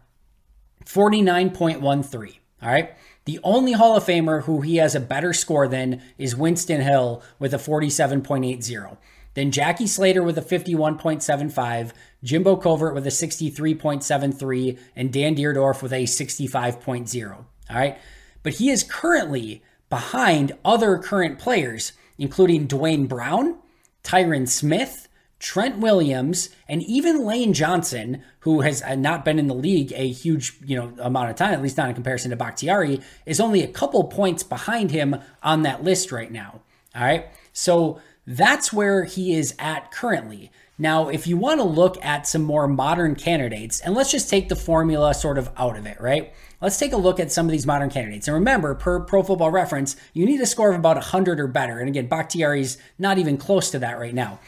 49.13 0.85 2.35
all 2.61 2.69
right 2.69 2.93
the 3.25 3.39
only 3.43 3.73
Hall 3.73 3.97
of 3.97 4.05
Famer 4.05 4.43
who 4.43 4.61
he 4.61 4.77
has 4.77 4.95
a 4.95 4.99
better 4.99 5.33
score 5.33 5.67
than 5.67 6.01
is 6.17 6.35
Winston 6.35 6.81
Hill 6.81 7.23
with 7.39 7.53
a 7.53 7.57
47.80. 7.57 8.97
Then 9.33 9.51
Jackie 9.51 9.87
Slater 9.87 10.23
with 10.23 10.37
a 10.37 10.41
51.75, 10.41 11.91
Jimbo 12.23 12.55
Covert 12.55 12.93
with 12.93 13.05
a 13.05 13.09
63.73, 13.09 14.79
and 14.95 15.11
Dan 15.11 15.35
Dierdorf 15.35 15.81
with 15.81 15.91
a 15.91 16.03
65.0. 16.03 17.35
All 17.35 17.45
right. 17.69 17.97
But 18.43 18.53
he 18.53 18.69
is 18.69 18.83
currently 18.83 19.61
behind 19.89 20.53
other 20.63 20.97
current 20.97 21.37
players, 21.37 21.91
including 22.17 22.67
Duane 22.67 23.07
Brown, 23.07 23.57
Tyron 24.03 24.47
Smith, 24.47 25.04
Trent 25.45 25.77
Williams, 25.77 26.49
and 26.67 26.81
even 26.81 27.23
Lane 27.23 27.53
Johnson, 27.53 28.23
who 28.39 28.61
has 28.61 28.81
uh, 28.81 28.95
not 28.95 29.23
been 29.23 29.37
in 29.37 29.45
the 29.45 29.53
league 29.53 29.93
a 29.95 30.07
huge 30.07 30.57
you 30.65 30.75
know 30.75 30.91
amount 30.97 31.29
of 31.29 31.35
time, 31.35 31.53
at 31.53 31.61
least 31.61 31.77
not 31.77 31.87
in 31.87 31.93
comparison 31.93 32.31
to 32.31 32.35
Bakhtiari, 32.35 32.99
is 33.27 33.39
only 33.39 33.61
a 33.61 33.67
couple 33.67 34.05
points 34.05 34.41
behind 34.41 34.89
him 34.89 35.17
on 35.43 35.61
that 35.61 35.83
list 35.83 36.11
right 36.11 36.31
now. 36.31 36.61
All 36.95 37.03
right, 37.03 37.27
so 37.53 38.01
that's 38.25 38.73
where 38.73 39.03
he 39.03 39.35
is 39.35 39.53
at 39.59 39.91
currently. 39.91 40.51
Now, 40.79 41.09
if 41.09 41.27
you 41.27 41.37
want 41.37 41.59
to 41.59 41.63
look 41.63 42.03
at 42.03 42.25
some 42.25 42.41
more 42.41 42.67
modern 42.67 43.13
candidates, 43.13 43.79
and 43.81 43.93
let's 43.93 44.09
just 44.09 44.31
take 44.31 44.49
the 44.49 44.55
formula 44.55 45.13
sort 45.13 45.37
of 45.37 45.51
out 45.57 45.77
of 45.77 45.85
it, 45.85 46.01
right? 46.01 46.33
Let's 46.59 46.79
take 46.79 46.91
a 46.91 46.97
look 46.97 47.19
at 47.19 47.31
some 47.31 47.45
of 47.45 47.51
these 47.51 47.67
modern 47.67 47.91
candidates. 47.91 48.27
And 48.27 48.33
remember, 48.33 48.73
per 48.73 49.01
Pro 49.01 49.21
Football 49.21 49.51
Reference, 49.51 49.95
you 50.11 50.25
need 50.25 50.41
a 50.41 50.47
score 50.47 50.71
of 50.71 50.79
about 50.79 50.95
100 50.95 51.39
or 51.39 51.45
better. 51.45 51.77
And 51.77 51.87
again, 51.87 52.07
Bakhtiari's 52.07 52.79
not 52.97 53.19
even 53.19 53.37
close 53.37 53.69
to 53.69 53.79
that 53.79 53.99
right 53.99 54.15
now. 54.15 54.39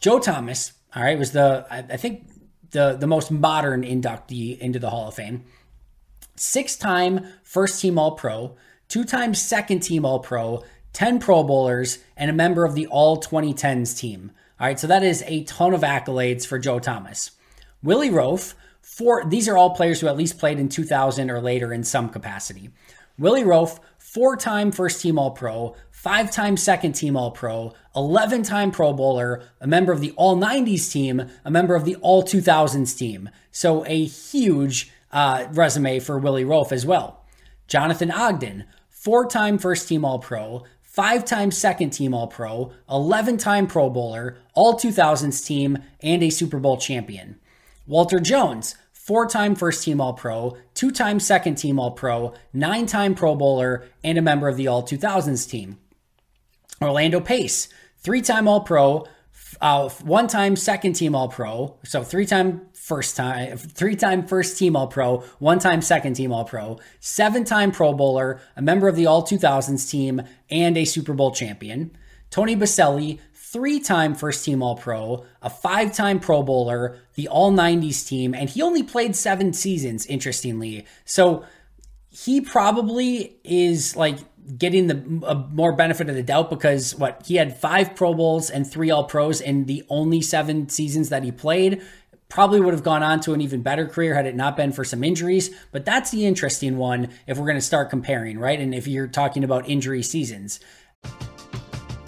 Joe 0.00 0.18
Thomas, 0.18 0.72
all 0.94 1.02
right, 1.02 1.18
was 1.18 1.32
the 1.32 1.66
I 1.70 1.96
think 1.96 2.28
the 2.70 2.96
the 2.98 3.06
most 3.06 3.30
modern 3.30 3.82
inductee 3.82 4.58
into 4.58 4.78
the 4.78 4.90
Hall 4.90 5.08
of 5.08 5.14
Fame. 5.14 5.44
Six-time 6.36 7.26
first 7.42 7.80
team 7.80 7.98
All 7.98 8.12
Pro, 8.12 8.56
two-time 8.88 9.34
second 9.34 9.80
team 9.80 10.04
All 10.04 10.20
Pro, 10.20 10.62
10 10.92 11.18
Pro 11.18 11.42
Bowlers, 11.42 11.98
and 12.16 12.30
a 12.30 12.34
member 12.34 12.64
of 12.64 12.74
the 12.74 12.86
All 12.86 13.20
2010s 13.20 13.98
team. 13.98 14.30
All 14.60 14.66
right, 14.66 14.78
so 14.78 14.86
that 14.86 15.02
is 15.02 15.22
a 15.26 15.44
ton 15.44 15.74
of 15.74 15.82
accolades 15.82 16.46
for 16.46 16.58
Joe 16.58 16.78
Thomas. 16.78 17.32
Willie 17.82 18.10
Roaf, 18.10 18.54
four, 18.80 19.24
these 19.24 19.48
are 19.48 19.56
all 19.56 19.70
players 19.70 20.00
who 20.00 20.08
at 20.08 20.16
least 20.16 20.38
played 20.38 20.58
in 20.58 20.68
2000 20.68 21.30
or 21.30 21.40
later 21.40 21.72
in 21.72 21.84
some 21.84 22.08
capacity. 22.08 22.70
Willie 23.18 23.44
Roaf, 23.44 23.78
four 23.98 24.36
time 24.36 24.72
first 24.72 25.00
team 25.00 25.18
All 25.18 25.30
Pro, 25.32 25.76
five 25.98 26.30
time 26.30 26.56
second 26.56 26.92
team 26.92 27.16
All 27.16 27.32
Pro, 27.32 27.74
11 27.96 28.44
time 28.44 28.70
Pro 28.70 28.92
Bowler, 28.92 29.42
a 29.60 29.66
member 29.66 29.90
of 29.90 30.00
the 30.00 30.12
All 30.12 30.36
90s 30.36 30.92
team, 30.92 31.28
a 31.44 31.50
member 31.50 31.74
of 31.74 31.84
the 31.84 31.96
All 31.96 32.22
2000s 32.22 32.96
team. 32.96 33.28
So 33.50 33.84
a 33.84 34.04
huge 34.04 34.92
uh, 35.10 35.46
resume 35.50 35.98
for 35.98 36.16
Willie 36.16 36.44
Roaf 36.44 36.70
as 36.70 36.86
well. 36.86 37.24
Jonathan 37.66 38.12
Ogden, 38.12 38.64
four 38.88 39.26
time 39.26 39.58
first 39.58 39.88
team 39.88 40.04
All 40.04 40.20
Pro, 40.20 40.62
five 40.82 41.24
time 41.24 41.50
second 41.50 41.90
team 41.90 42.14
All 42.14 42.28
Pro, 42.28 42.70
11 42.88 43.36
time 43.36 43.66
Pro 43.66 43.90
Bowler, 43.90 44.38
All 44.54 44.74
2000s 44.74 45.44
team, 45.44 45.78
and 46.00 46.22
a 46.22 46.30
Super 46.30 46.60
Bowl 46.60 46.76
champion. 46.76 47.40
Walter 47.88 48.20
Jones, 48.20 48.76
four 48.92 49.26
time 49.26 49.56
first 49.56 49.82
team 49.82 50.00
All 50.00 50.12
Pro, 50.12 50.56
two 50.74 50.92
time 50.92 51.18
second 51.18 51.56
team 51.56 51.80
All 51.80 51.90
Pro, 51.90 52.34
nine 52.52 52.86
time 52.86 53.16
Pro 53.16 53.34
Bowler, 53.34 53.88
and 54.04 54.16
a 54.16 54.22
member 54.22 54.46
of 54.46 54.56
the 54.56 54.68
All 54.68 54.84
2000s 54.84 55.50
team. 55.50 55.76
Orlando 56.80 57.20
Pace, 57.20 57.68
three 57.98 58.22
time 58.22 58.46
All 58.46 58.60
Pro, 58.60 59.06
uh, 59.60 59.88
one 59.88 60.28
time 60.28 60.56
second 60.56 60.92
team 60.94 61.14
All 61.14 61.28
Pro, 61.28 61.78
so 61.84 62.02
three 62.02 62.26
time 62.26 62.68
first 62.72 63.16
time, 63.16 63.56
three 63.56 63.96
time 63.96 64.26
first 64.26 64.56
team 64.58 64.76
All 64.76 64.86
Pro, 64.86 65.18
one 65.38 65.58
time 65.58 65.82
second 65.82 66.14
team 66.14 66.32
All 66.32 66.44
Pro, 66.44 66.78
seven 67.00 67.44
time 67.44 67.72
Pro 67.72 67.92
Bowler, 67.92 68.40
a 68.56 68.62
member 68.62 68.88
of 68.88 68.96
the 68.96 69.06
All 69.06 69.22
2000s 69.22 69.90
team, 69.90 70.22
and 70.50 70.76
a 70.76 70.84
Super 70.84 71.14
Bowl 71.14 71.32
champion. 71.32 71.90
Tony 72.30 72.54
Boselli, 72.54 73.18
three 73.34 73.80
time 73.80 74.14
first 74.14 74.44
team 74.44 74.62
All 74.62 74.76
Pro, 74.76 75.24
a 75.42 75.50
five 75.50 75.92
time 75.92 76.20
Pro 76.20 76.42
Bowler, 76.42 76.98
the 77.14 77.26
All 77.28 77.52
90s 77.52 78.06
team, 78.06 78.34
and 78.34 78.48
he 78.48 78.62
only 78.62 78.82
played 78.82 79.16
seven 79.16 79.52
seasons, 79.52 80.06
interestingly. 80.06 80.86
So 81.04 81.44
he 82.08 82.40
probably 82.40 83.36
is 83.44 83.96
like 83.96 84.18
getting 84.56 84.86
the 84.86 84.94
more 85.52 85.72
benefit 85.72 86.08
of 86.08 86.14
the 86.14 86.22
doubt 86.22 86.50
because 86.50 86.94
what 86.94 87.22
he 87.26 87.36
had 87.36 87.58
five 87.58 87.94
Pro 87.94 88.14
Bowls 88.14 88.50
and 88.50 88.70
three 88.70 88.90
All 88.90 89.04
Pros 89.04 89.40
in 89.40 89.66
the 89.66 89.84
only 89.88 90.22
seven 90.22 90.68
seasons 90.68 91.08
that 91.10 91.24
he 91.24 91.32
played. 91.32 91.82
Probably 92.28 92.60
would 92.60 92.74
have 92.74 92.82
gone 92.82 93.02
on 93.02 93.20
to 93.20 93.32
an 93.32 93.40
even 93.40 93.62
better 93.62 93.86
career 93.86 94.14
had 94.14 94.26
it 94.26 94.36
not 94.36 94.54
been 94.54 94.72
for 94.72 94.84
some 94.84 95.02
injuries. 95.02 95.50
But 95.72 95.86
that's 95.86 96.10
the 96.10 96.26
interesting 96.26 96.76
one 96.76 97.08
if 97.26 97.38
we're 97.38 97.46
going 97.46 97.56
to 97.56 97.62
start 97.62 97.88
comparing, 97.88 98.38
right? 98.38 98.60
And 98.60 98.74
if 98.74 98.86
you're 98.86 99.06
talking 99.06 99.44
about 99.44 99.68
injury 99.68 100.02
seasons. 100.02 100.60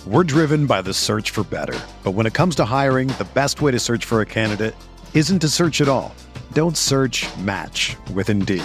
We're 0.07 0.25
driven 0.25 0.67
by 0.67 0.83
the 0.83 0.95
search 0.95 1.31
for 1.31 1.45
better. 1.45 1.79
But 2.05 2.13
when 2.13 2.27
it 2.27 2.35
comes 2.35 2.55
to 2.57 2.65
hiring, 2.65 3.09
the 3.09 3.29
best 3.35 3.63
way 3.63 3.71
to 3.71 3.79
search 3.79 4.05
for 4.05 4.21
a 4.21 4.27
candidate 4.27 4.75
isn't 5.15 5.39
to 5.41 5.49
search 5.49 5.81
at 5.81 5.89
all. 5.89 6.15
Don't 6.53 6.77
search 6.77 7.27
match 7.39 7.97
with 8.13 8.29
Indeed. 8.29 8.65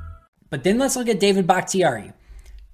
But 0.51 0.63
then 0.63 0.77
let's 0.77 0.95
look 0.95 1.09
at 1.09 1.19
David 1.19 1.47
Bakhtiari. 1.47 2.13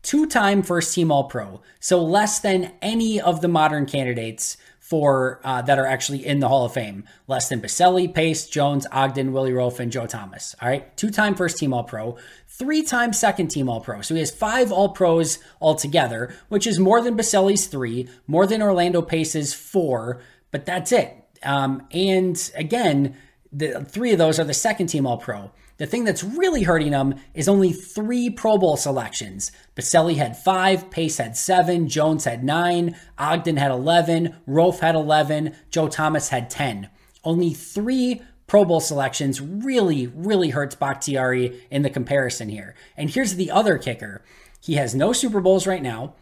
Two 0.01 0.25
time 0.25 0.63
first 0.63 0.93
team 0.93 1.11
All 1.11 1.25
Pro, 1.25 1.61
so 1.79 2.03
less 2.03 2.39
than 2.39 2.73
any 2.81 3.21
of 3.21 3.41
the 3.41 3.47
modern 3.47 3.85
candidates 3.85 4.57
for 4.79 5.41
uh, 5.43 5.61
that 5.63 5.77
are 5.77 5.85
actually 5.85 6.25
in 6.25 6.39
the 6.39 6.47
Hall 6.47 6.65
of 6.65 6.73
Fame. 6.73 7.03
Less 7.27 7.49
than 7.49 7.61
Boselli, 7.61 8.13
Pace, 8.13 8.47
Jones, 8.47 8.87
Ogden, 8.91 9.33
Willie 9.33 9.51
Roaf, 9.51 9.79
and 9.79 9.91
Joe 9.91 10.07
Thomas. 10.07 10.55
All 10.61 10.69
right, 10.69 10.95
two 10.95 11.11
time 11.11 11.35
first 11.35 11.57
team 11.57 11.73
All 11.73 11.83
Pro, 11.83 12.17
three 12.47 12.81
time 12.81 13.13
second 13.13 13.49
team 13.49 13.69
All 13.69 13.81
Pro. 13.81 14.01
So 14.01 14.15
he 14.15 14.21
has 14.21 14.31
five 14.31 14.71
All 14.71 14.89
Pros 14.89 15.39
altogether, 15.61 16.33
which 16.47 16.65
is 16.65 16.79
more 16.79 17.01
than 17.01 17.17
Boselli's 17.17 17.67
three, 17.67 18.07
more 18.27 18.47
than 18.47 18.61
Orlando 18.61 19.01
Pace's 19.01 19.53
four, 19.53 20.21
but 20.51 20.65
that's 20.65 20.91
it. 20.91 21.13
Um, 21.43 21.85
and 21.91 22.51
again, 22.55 23.17
the 23.51 23.83
three 23.83 24.13
of 24.13 24.17
those 24.17 24.39
are 24.39 24.45
the 24.45 24.53
second 24.53 24.87
team 24.87 25.05
All 25.05 25.17
Pro. 25.17 25.51
The 25.77 25.85
thing 25.85 26.03
that's 26.03 26.23
really 26.23 26.63
hurting 26.63 26.93
him 26.93 27.15
is 27.33 27.47
only 27.47 27.71
three 27.71 28.29
Pro 28.29 28.57
Bowl 28.57 28.77
selections. 28.77 29.51
Boselli 29.75 30.15
had 30.15 30.35
five, 30.35 30.89
Pace 30.89 31.17
had 31.17 31.37
seven, 31.37 31.87
Jones 31.87 32.25
had 32.25 32.43
nine, 32.43 32.95
Ogden 33.17 33.57
had 33.57 33.71
11, 33.71 34.35
Roaf 34.47 34.79
had 34.79 34.95
11, 34.95 35.55
Joe 35.69 35.87
Thomas 35.87 36.29
had 36.29 36.49
10. 36.49 36.89
Only 37.23 37.53
three 37.53 38.21
Pro 38.47 38.65
Bowl 38.65 38.79
selections 38.79 39.39
really, 39.39 40.07
really 40.07 40.49
hurts 40.49 40.75
Bakhtiari 40.75 41.61
in 41.69 41.83
the 41.83 41.89
comparison 41.89 42.49
here. 42.49 42.75
And 42.95 43.09
here's 43.09 43.35
the 43.35 43.51
other 43.51 43.77
kicker 43.77 44.23
he 44.59 44.73
has 44.73 44.95
no 44.95 45.13
Super 45.13 45.39
Bowls 45.39 45.67
right 45.67 45.83
now. 45.83 46.15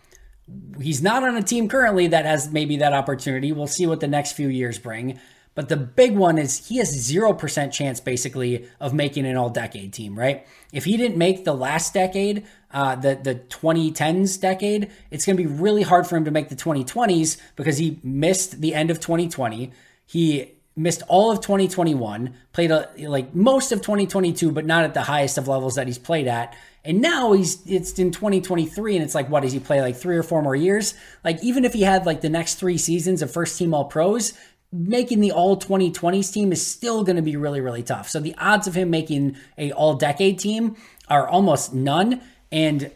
He's 0.80 1.02
not 1.02 1.24
on 1.24 1.38
a 1.38 1.42
team 1.42 1.70
currently 1.70 2.08
that 2.08 2.26
has 2.26 2.52
maybe 2.52 2.78
that 2.78 2.94
opportunity. 2.94 3.52
We'll 3.52 3.66
see 3.66 3.88
what 3.88 4.02
the 4.02 4.08
next 4.08 4.34
few 4.34 4.50
years 4.50 4.78
bring. 4.78 5.20
But 5.56 5.70
the 5.70 5.78
big 5.78 6.16
one 6.16 6.38
is 6.38 6.68
he 6.68 6.78
has 6.78 6.94
0% 6.94 7.72
chance 7.72 8.00
basically 8.02 8.68
of 8.82 8.94
making 8.94 9.26
an 9.26 9.38
all 9.38 9.50
decade 9.50 9.94
team, 9.94 10.20
right? 10.20 10.46
If 10.74 10.84
he 10.84 10.98
didn't 10.98 11.18
make 11.18 11.46
the 11.46 11.54
last 11.54 11.94
decade, 11.94 12.46
uh, 12.72 12.96
the, 12.98 13.16
the 13.16 13.36
2010s 13.36 14.40
decade, 14.40 14.92
it's 15.12 15.26
going 15.26 15.38
to 15.38 15.44
be 15.44 15.50
really 15.50 15.84
hard 15.84 16.06
for 16.08 16.18
him 16.18 16.26
to 16.26 16.32
make 16.32 16.50
the 16.50 16.58
2020s 16.58 17.38
because 17.56 17.78
he 17.78 18.00
missed 18.04 18.60
the 18.60 18.76
end 18.76 18.92
of 18.92 19.00
2020. 19.00 19.72
He 20.06 20.52
missed 20.76 21.04
all 21.08 21.32
of 21.32 21.40
2021, 21.40 22.34
played 22.52 22.72
a, 22.72 22.90
like 23.08 23.34
most 23.34 23.72
of 23.72 23.82
2022, 23.82 24.52
but 24.52 24.66
not 24.66 24.84
at 24.84 24.94
the 24.94 25.04
highest 25.04 25.38
of 25.38 25.48
levels 25.48 25.76
that 25.76 25.88
he's 25.88 25.98
played 25.98 26.28
at. 26.28 26.56
And 26.84 27.02
now 27.02 27.32
he's 27.32 27.66
it's 27.66 27.98
in 27.98 28.12
2023, 28.12 28.96
and 28.96 29.04
it's 29.04 29.16
like, 29.16 29.30
what 29.30 29.42
does 29.42 29.54
he 29.54 29.60
play 29.60 29.82
like 29.82 29.96
three 29.96 30.18
or 30.18 30.24
four 30.24 30.42
more 30.42 30.56
years? 30.56 30.94
Like 31.24 31.42
even 31.42 31.66
if 31.66 31.74
he 31.74 31.82
had 31.82 32.06
like 32.06 32.22
the 32.22 32.30
next 32.30 32.56
three 32.56 32.78
seasons 32.78 33.22
of 33.22 33.32
first 33.32 33.58
team 33.58 33.74
All 33.74 33.86
Pros, 33.86 34.34
making 34.76 35.20
the 35.22 35.32
all 35.32 35.58
2020s 35.58 36.32
team 36.34 36.52
is 36.52 36.66
still 36.66 37.04
going 37.04 37.16
to 37.16 37.22
be 37.22 37.36
really 37.36 37.62
really 37.62 37.84
tough 37.84 38.10
so 38.10 38.20
the 38.20 38.36
odds 38.38 38.68
of 38.68 38.76
him 38.76 38.90
making 38.90 39.36
a 39.58 39.72
all 39.72 39.96
decade 39.96 40.38
team 40.38 40.76
are 41.08 41.28
almost 41.28 41.74
none 41.74 42.22
and 42.52 42.92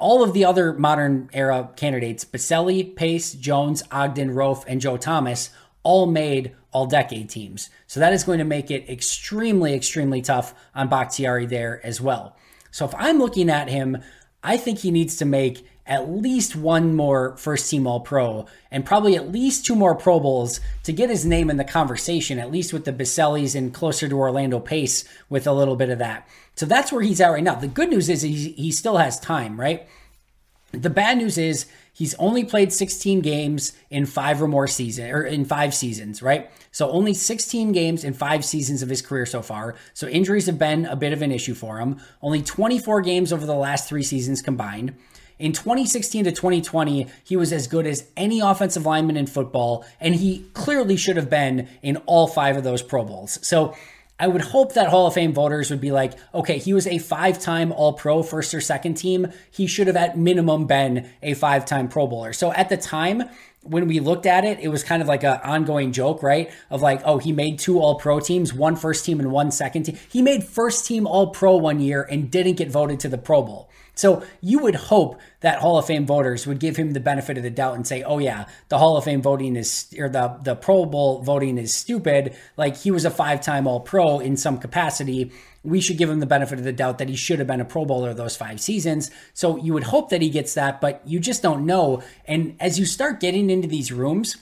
all 0.00 0.24
of 0.24 0.32
the 0.32 0.44
other 0.44 0.72
modern 0.72 1.28
era 1.32 1.70
candidates 1.76 2.24
Boselli, 2.24 2.96
Pace, 2.96 3.34
Jones, 3.34 3.82
Ogden, 3.92 4.30
Roaf, 4.30 4.64
and 4.66 4.80
Joe 4.80 4.96
Thomas 4.96 5.50
all 5.82 6.06
made 6.06 6.56
all 6.72 6.86
decade 6.86 7.28
teams. 7.28 7.70
So 7.86 8.00
that 8.00 8.12
is 8.12 8.24
going 8.24 8.38
to 8.38 8.44
make 8.44 8.70
it 8.70 8.88
extremely, 8.88 9.74
extremely 9.74 10.22
tough 10.22 10.54
on 10.74 10.88
Bakhtiari 10.88 11.46
there 11.46 11.84
as 11.84 12.00
well. 12.00 12.36
So 12.70 12.84
if 12.84 12.94
I'm 12.96 13.18
looking 13.18 13.50
at 13.50 13.68
him, 13.68 13.98
I 14.42 14.56
think 14.56 14.78
he 14.78 14.90
needs 14.90 15.16
to 15.16 15.24
make 15.24 15.66
at 15.90 16.08
least 16.08 16.54
one 16.54 16.94
more 16.94 17.36
first 17.36 17.68
team 17.68 17.84
All 17.84 17.98
Pro 17.98 18.46
and 18.70 18.86
probably 18.86 19.16
at 19.16 19.32
least 19.32 19.66
two 19.66 19.74
more 19.74 19.96
Pro 19.96 20.20
Bowls 20.20 20.60
to 20.84 20.92
get 20.92 21.10
his 21.10 21.26
name 21.26 21.50
in 21.50 21.56
the 21.56 21.64
conversation, 21.64 22.38
at 22.38 22.52
least 22.52 22.72
with 22.72 22.84
the 22.84 22.92
Bosellis 22.92 23.56
and 23.56 23.74
closer 23.74 24.08
to 24.08 24.16
Orlando 24.16 24.60
Pace 24.60 25.04
with 25.28 25.48
a 25.48 25.52
little 25.52 25.74
bit 25.74 25.90
of 25.90 25.98
that. 25.98 26.28
So 26.54 26.64
that's 26.64 26.92
where 26.92 27.02
he's 27.02 27.20
at 27.20 27.30
right 27.30 27.42
now. 27.42 27.56
The 27.56 27.66
good 27.66 27.90
news 27.90 28.08
is 28.08 28.22
he, 28.22 28.52
he 28.52 28.70
still 28.70 28.98
has 28.98 29.18
time, 29.18 29.60
right? 29.60 29.88
The 30.70 30.90
bad 30.90 31.18
news 31.18 31.36
is 31.36 31.66
he's 31.92 32.14
only 32.14 32.44
played 32.44 32.72
16 32.72 33.20
games 33.20 33.72
in 33.90 34.06
five 34.06 34.40
or 34.40 34.46
more 34.46 34.68
season 34.68 35.10
or 35.10 35.24
in 35.24 35.44
five 35.44 35.74
seasons, 35.74 36.22
right? 36.22 36.48
So 36.70 36.88
only 36.90 37.14
16 37.14 37.72
games 37.72 38.04
in 38.04 38.14
five 38.14 38.44
seasons 38.44 38.80
of 38.82 38.88
his 38.88 39.02
career 39.02 39.26
so 39.26 39.42
far. 39.42 39.74
So 39.94 40.06
injuries 40.06 40.46
have 40.46 40.58
been 40.58 40.86
a 40.86 40.94
bit 40.94 41.12
of 41.12 41.22
an 41.22 41.32
issue 41.32 41.54
for 41.54 41.78
him. 41.78 42.00
Only 42.22 42.42
24 42.42 43.00
games 43.00 43.32
over 43.32 43.44
the 43.44 43.56
last 43.56 43.88
three 43.88 44.04
seasons 44.04 44.40
combined. 44.40 44.94
In 45.40 45.52
2016 45.52 46.24
to 46.24 46.32
2020, 46.32 47.06
he 47.24 47.34
was 47.34 47.50
as 47.50 47.66
good 47.66 47.86
as 47.86 48.06
any 48.14 48.40
offensive 48.40 48.84
lineman 48.84 49.16
in 49.16 49.26
football, 49.26 49.86
and 49.98 50.14
he 50.14 50.44
clearly 50.52 50.98
should 50.98 51.16
have 51.16 51.30
been 51.30 51.66
in 51.80 51.96
all 52.04 52.26
five 52.26 52.58
of 52.58 52.62
those 52.62 52.82
Pro 52.82 53.04
Bowls. 53.04 53.38
So 53.40 53.74
I 54.18 54.28
would 54.28 54.42
hope 54.42 54.74
that 54.74 54.90
Hall 54.90 55.06
of 55.06 55.14
Fame 55.14 55.32
voters 55.32 55.70
would 55.70 55.80
be 55.80 55.92
like, 55.92 56.12
okay, 56.34 56.58
he 56.58 56.74
was 56.74 56.86
a 56.86 56.98
five 56.98 57.38
time 57.38 57.72
All 57.72 57.94
Pro 57.94 58.22
first 58.22 58.52
or 58.52 58.60
second 58.60 58.96
team. 58.96 59.28
He 59.50 59.66
should 59.66 59.86
have 59.86 59.96
at 59.96 60.18
minimum 60.18 60.66
been 60.66 61.08
a 61.22 61.32
five 61.32 61.64
time 61.64 61.88
Pro 61.88 62.06
Bowler. 62.06 62.34
So 62.34 62.52
at 62.52 62.68
the 62.68 62.76
time, 62.76 63.22
when 63.62 63.88
we 63.88 63.98
looked 63.98 64.26
at 64.26 64.44
it, 64.44 64.58
it 64.60 64.68
was 64.68 64.84
kind 64.84 65.00
of 65.00 65.08
like 65.08 65.24
an 65.24 65.40
ongoing 65.42 65.92
joke, 65.92 66.22
right? 66.22 66.50
Of 66.68 66.82
like, 66.82 67.00
oh, 67.06 67.16
he 67.16 67.32
made 67.32 67.58
two 67.58 67.80
all 67.80 67.94
pro 67.94 68.20
teams, 68.20 68.52
one 68.52 68.76
first 68.76 69.06
team 69.06 69.20
and 69.20 69.32
one 69.32 69.50
second 69.50 69.84
team. 69.84 69.96
He 70.10 70.20
made 70.20 70.44
first 70.44 70.84
team 70.84 71.06
all 71.06 71.28
pro 71.28 71.56
one 71.56 71.80
year 71.80 72.02
and 72.02 72.30
didn't 72.30 72.56
get 72.56 72.70
voted 72.70 73.00
to 73.00 73.08
the 73.08 73.18
Pro 73.18 73.40
Bowl. 73.40 73.69
So 73.94 74.22
you 74.40 74.58
would 74.60 74.74
hope 74.74 75.20
that 75.40 75.58
Hall 75.58 75.78
of 75.78 75.86
Fame 75.86 76.06
voters 76.06 76.46
would 76.46 76.58
give 76.58 76.76
him 76.76 76.92
the 76.92 77.00
benefit 77.00 77.36
of 77.36 77.42
the 77.42 77.50
doubt 77.50 77.74
and 77.74 77.86
say, 77.86 78.02
"Oh 78.02 78.18
yeah, 78.18 78.46
the 78.68 78.78
Hall 78.78 78.96
of 78.96 79.04
Fame 79.04 79.22
voting 79.22 79.56
is 79.56 79.92
or 79.98 80.08
the 80.08 80.38
the 80.42 80.54
Pro 80.54 80.86
Bowl 80.86 81.22
voting 81.22 81.58
is 81.58 81.74
stupid. 81.74 82.34
Like 82.56 82.76
he 82.78 82.90
was 82.90 83.04
a 83.04 83.10
five-time 83.10 83.66
All-Pro 83.66 84.20
in 84.20 84.36
some 84.36 84.58
capacity. 84.58 85.32
We 85.62 85.80
should 85.80 85.98
give 85.98 86.08
him 86.08 86.20
the 86.20 86.26
benefit 86.26 86.58
of 86.58 86.64
the 86.64 86.72
doubt 86.72 86.98
that 86.98 87.10
he 87.10 87.16
should 87.16 87.38
have 87.38 87.48
been 87.48 87.60
a 87.60 87.66
Pro 87.66 87.84
Bowler 87.84 88.14
those 88.14 88.36
five 88.36 88.60
seasons." 88.60 89.10
So 89.34 89.56
you 89.56 89.74
would 89.74 89.84
hope 89.84 90.08
that 90.10 90.22
he 90.22 90.30
gets 90.30 90.54
that, 90.54 90.80
but 90.80 91.02
you 91.04 91.20
just 91.20 91.42
don't 91.42 91.66
know. 91.66 92.02
And 92.26 92.56
as 92.60 92.78
you 92.78 92.86
start 92.86 93.20
getting 93.20 93.50
into 93.50 93.68
these 93.68 93.92
rooms 93.92 94.36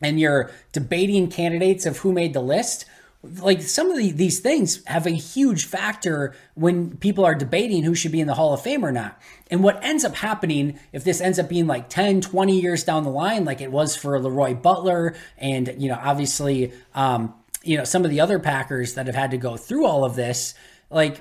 and 0.00 0.20
you're 0.20 0.50
debating 0.72 1.28
candidates 1.28 1.86
of 1.86 1.98
who 1.98 2.12
made 2.12 2.32
the 2.32 2.40
list, 2.40 2.84
like 3.22 3.60
some 3.60 3.90
of 3.90 3.98
the, 3.98 4.12
these 4.12 4.40
things 4.40 4.82
have 4.86 5.06
a 5.06 5.10
huge 5.10 5.66
factor 5.66 6.34
when 6.54 6.96
people 6.96 7.24
are 7.24 7.34
debating 7.34 7.82
who 7.82 7.94
should 7.94 8.12
be 8.12 8.20
in 8.20 8.26
the 8.26 8.34
Hall 8.34 8.54
of 8.54 8.62
Fame 8.62 8.84
or 8.84 8.92
not. 8.92 9.20
And 9.50 9.62
what 9.62 9.84
ends 9.84 10.04
up 10.04 10.14
happening 10.14 10.78
if 10.92 11.04
this 11.04 11.20
ends 11.20 11.38
up 11.38 11.48
being 11.48 11.66
like 11.66 11.90
10, 11.90 12.22
20 12.22 12.58
years 12.58 12.82
down 12.82 13.04
the 13.04 13.10
line, 13.10 13.44
like 13.44 13.60
it 13.60 13.70
was 13.70 13.94
for 13.94 14.18
Leroy 14.18 14.54
Butler 14.54 15.14
and, 15.36 15.74
you 15.76 15.88
know, 15.88 15.98
obviously, 16.00 16.72
um, 16.94 17.34
you 17.62 17.76
know, 17.76 17.84
some 17.84 18.04
of 18.04 18.10
the 18.10 18.20
other 18.20 18.38
Packers 18.38 18.94
that 18.94 19.04
have 19.04 19.14
had 19.14 19.32
to 19.32 19.36
go 19.36 19.58
through 19.58 19.84
all 19.86 20.04
of 20.04 20.16
this, 20.16 20.54
like 20.88 21.20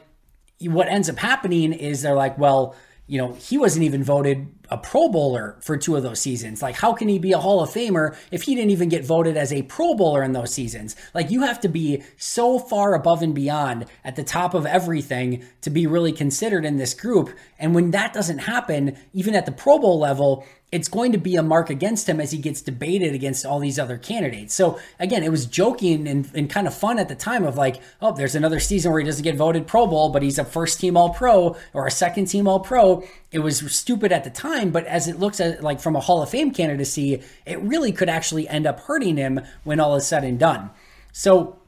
what 0.62 0.88
ends 0.88 1.10
up 1.10 1.18
happening 1.18 1.74
is 1.74 2.02
they're 2.02 2.16
like, 2.16 2.38
well, 2.38 2.76
you 3.08 3.18
know, 3.18 3.34
he 3.34 3.58
wasn't 3.58 3.84
even 3.84 4.04
voted 4.04 4.48
a 4.70 4.78
Pro 4.78 5.10
Bowler 5.10 5.58
for 5.62 5.78
two 5.78 5.96
of 5.96 6.04
those 6.04 6.20
seasons. 6.20 6.62
Like, 6.62 6.76
how 6.76 6.94
can 6.94 7.08
he 7.08 7.20
be 7.20 7.32
a 7.32 7.40
Hall 7.40 7.62
of 7.62 7.70
Famer 7.70 8.16
if 8.32 8.44
he 8.44 8.56
didn't 8.56 8.72
even 8.72 8.90
get 8.90 9.06
voted 9.06 9.38
as 9.38 9.52
a 9.52 9.64
Pro 9.64 9.96
Bowler 9.96 10.24
in 10.24 10.34
those 10.34 10.54
seasons? 10.54 10.96
Like, 11.14 11.32
you 11.32 11.42
have 11.42 11.60
to 11.62 11.70
be 11.70 12.04
so 12.18 12.60
far 12.60 12.94
above 12.94 13.22
and 13.22 13.34
beyond 13.34 13.86
at 14.04 14.16
the 14.16 14.24
top 14.24 14.54
of 14.54 14.66
everything 14.66 15.44
to 15.62 15.70
be 15.70 15.88
really 15.88 16.12
considered 16.12 16.66
in 16.66 16.78
this 16.78 16.94
group. 16.94 17.30
And 17.58 17.74
when 17.74 17.92
that 17.92 18.14
doesn't 18.14 18.40
happen, 18.40 18.98
even 19.14 19.36
at 19.36 19.46
the 19.46 19.52
Pro 19.52 19.80
Bowl 19.80 20.00
level, 20.00 20.46
it's 20.72 20.88
going 20.88 21.12
to 21.14 21.18
be 21.18 21.36
a 21.36 21.42
mark 21.42 21.70
against 21.70 22.08
him 22.08 22.22
as 22.22 22.32
he 22.32 22.38
gets 22.38 22.62
debated 22.62 23.16
against 23.16 23.46
all 23.46 23.60
these 23.60 23.80
other 23.80 23.98
candidates. 23.98 24.54
So 24.54 24.80
again, 25.00 25.24
it 25.24 25.32
was 25.32 25.46
joking 25.48 26.08
and, 26.08 26.30
and 26.36 26.50
kind 26.50 26.68
of 26.68 26.76
fun 26.76 27.00
at 27.00 27.08
the 27.08 27.16
time 27.16 27.44
of 27.44 27.58
like, 27.58 27.82
oh, 28.02 28.14
there's 28.14 28.36
another 28.36 28.60
season 28.60 28.92
where 28.92 29.02
he 29.02 29.06
doesn't 29.06 29.24
get 29.24 29.36
voted 29.36 29.66
Pro 29.66 29.88
Bowl, 29.88 30.10
but 30.10 30.22
he's 30.22 30.38
a 30.38 30.46
first 30.46 30.80
team 30.80 30.96
All 30.96 31.10
Pro 31.10 31.56
or 31.74 31.88
a 31.88 31.92
second 31.92 32.26
team 32.26 32.48
All 32.48 32.60
Pro. 32.60 33.04
It 33.32 33.40
was 33.40 33.60
stupid 33.72 34.12
at 34.12 34.24
the 34.24 34.30
time, 34.30 34.59
but 34.66 34.86
as 34.86 35.08
it 35.08 35.20
looks 35.20 35.40
at 35.40 35.64
like 35.64 35.80
from 35.80 35.96
a 35.96 36.00
Hall 36.00 36.22
of 36.22 36.30
Fame 36.30 36.52
candidacy, 36.52 37.24
it 37.46 37.60
really 37.62 37.92
could 37.92 38.10
actually 38.10 38.48
end 38.48 38.68
up 38.68 38.82
hurting 38.82 39.18
him 39.18 39.40
when 39.64 39.80
all 39.80 39.96
is 39.96 40.06
said 40.06 40.24
and 40.24 40.38
done. 40.38 40.70
So 41.12 41.60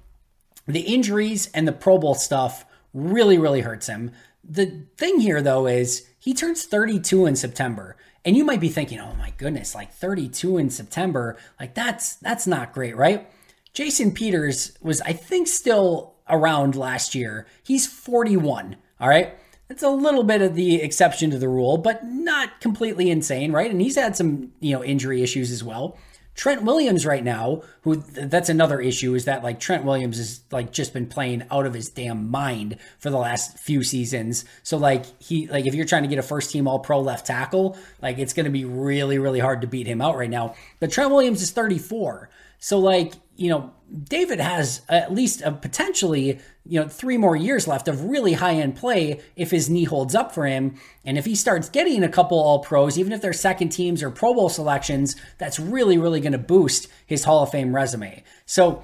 the 0.67 0.81
injuries 0.81 1.49
and 1.53 1.67
the 1.67 1.71
Pro 1.71 1.97
Bowl 1.97 2.15
stuff 2.15 2.65
really, 2.93 3.37
really 3.37 3.61
hurts 3.61 3.87
him. 3.87 4.11
The 4.43 4.83
thing 4.97 5.19
here, 5.19 5.41
though, 5.41 5.67
is 5.67 6.07
he 6.19 6.33
turns 6.33 6.65
32 6.65 7.25
in 7.25 7.35
September. 7.35 7.95
And 8.23 8.37
you 8.37 8.43
might 8.43 8.59
be 8.59 8.69
thinking, 8.69 8.99
oh 8.99 9.15
my 9.15 9.33
goodness, 9.37 9.73
like 9.73 9.91
32 9.91 10.57
in 10.57 10.69
September, 10.69 11.37
like 11.59 11.73
that's 11.73 12.15
that's 12.17 12.45
not 12.45 12.73
great, 12.73 12.95
right? 12.95 13.27
Jason 13.73 14.11
Peters 14.11 14.77
was, 14.81 15.01
I 15.01 15.13
think, 15.13 15.47
still 15.47 16.15
around 16.29 16.75
last 16.75 17.15
year. 17.15 17.47
He's 17.63 17.87
41. 17.87 18.75
All 18.99 19.09
right. 19.09 19.35
That's 19.71 19.83
a 19.83 19.89
little 19.89 20.23
bit 20.23 20.41
of 20.41 20.55
the 20.55 20.81
exception 20.81 21.31
to 21.31 21.39
the 21.39 21.47
rule, 21.47 21.77
but 21.77 22.05
not 22.05 22.59
completely 22.59 23.09
insane, 23.09 23.53
right? 23.53 23.71
And 23.71 23.81
he's 23.81 23.95
had 23.95 24.17
some, 24.17 24.51
you 24.59 24.73
know, 24.73 24.83
injury 24.83 25.23
issues 25.23 25.49
as 25.49 25.63
well. 25.63 25.97
Trent 26.35 26.63
Williams 26.63 27.05
right 27.05 27.23
now, 27.23 27.61
who 27.83 27.95
that's 27.95 28.49
another 28.49 28.81
issue, 28.81 29.15
is 29.15 29.23
that 29.23 29.45
like 29.45 29.61
Trent 29.61 29.85
Williams 29.85 30.17
has 30.17 30.41
like 30.51 30.73
just 30.73 30.91
been 30.91 31.07
playing 31.07 31.45
out 31.49 31.65
of 31.65 31.73
his 31.73 31.87
damn 31.87 32.29
mind 32.29 32.79
for 32.99 33.09
the 33.09 33.17
last 33.17 33.59
few 33.59 33.81
seasons. 33.81 34.43
So 34.61 34.75
like 34.75 35.05
he 35.23 35.47
like 35.47 35.65
if 35.65 35.73
you're 35.73 35.85
trying 35.85 36.03
to 36.03 36.09
get 36.09 36.19
a 36.19 36.23
first 36.23 36.51
team 36.51 36.67
all 36.67 36.79
pro 36.79 36.99
left 36.99 37.25
tackle, 37.25 37.77
like 38.01 38.19
it's 38.19 38.33
gonna 38.33 38.49
be 38.49 38.65
really, 38.65 39.19
really 39.19 39.39
hard 39.39 39.61
to 39.61 39.67
beat 39.67 39.87
him 39.87 40.01
out 40.01 40.17
right 40.17 40.29
now. 40.29 40.53
But 40.81 40.91
Trent 40.91 41.11
Williams 41.11 41.41
is 41.41 41.51
34. 41.51 42.29
So 42.59 42.77
like, 42.77 43.13
you 43.41 43.49
know, 43.49 43.73
David 44.03 44.39
has 44.39 44.81
at 44.87 45.11
least 45.11 45.41
a 45.41 45.51
potentially, 45.51 46.39
you 46.63 46.79
know, 46.79 46.87
three 46.87 47.17
more 47.17 47.35
years 47.35 47.67
left 47.67 47.87
of 47.87 48.05
really 48.05 48.33
high 48.33 48.53
end 48.53 48.75
play 48.75 49.19
if 49.35 49.49
his 49.49 49.67
knee 49.67 49.83
holds 49.83 50.13
up 50.13 50.31
for 50.31 50.45
him. 50.45 50.75
And 51.03 51.17
if 51.17 51.25
he 51.25 51.33
starts 51.33 51.67
getting 51.67 52.03
a 52.03 52.07
couple 52.07 52.39
all 52.39 52.59
pros, 52.59 52.99
even 52.99 53.11
if 53.13 53.19
they're 53.19 53.33
second 53.33 53.69
teams 53.69 54.03
or 54.03 54.11
Pro 54.11 54.35
Bowl 54.35 54.47
selections, 54.47 55.15
that's 55.39 55.59
really, 55.59 55.97
really 55.97 56.21
going 56.21 56.33
to 56.33 56.37
boost 56.37 56.87
his 57.07 57.23
Hall 57.23 57.41
of 57.41 57.49
Fame 57.49 57.75
resume. 57.75 58.23
So, 58.45 58.83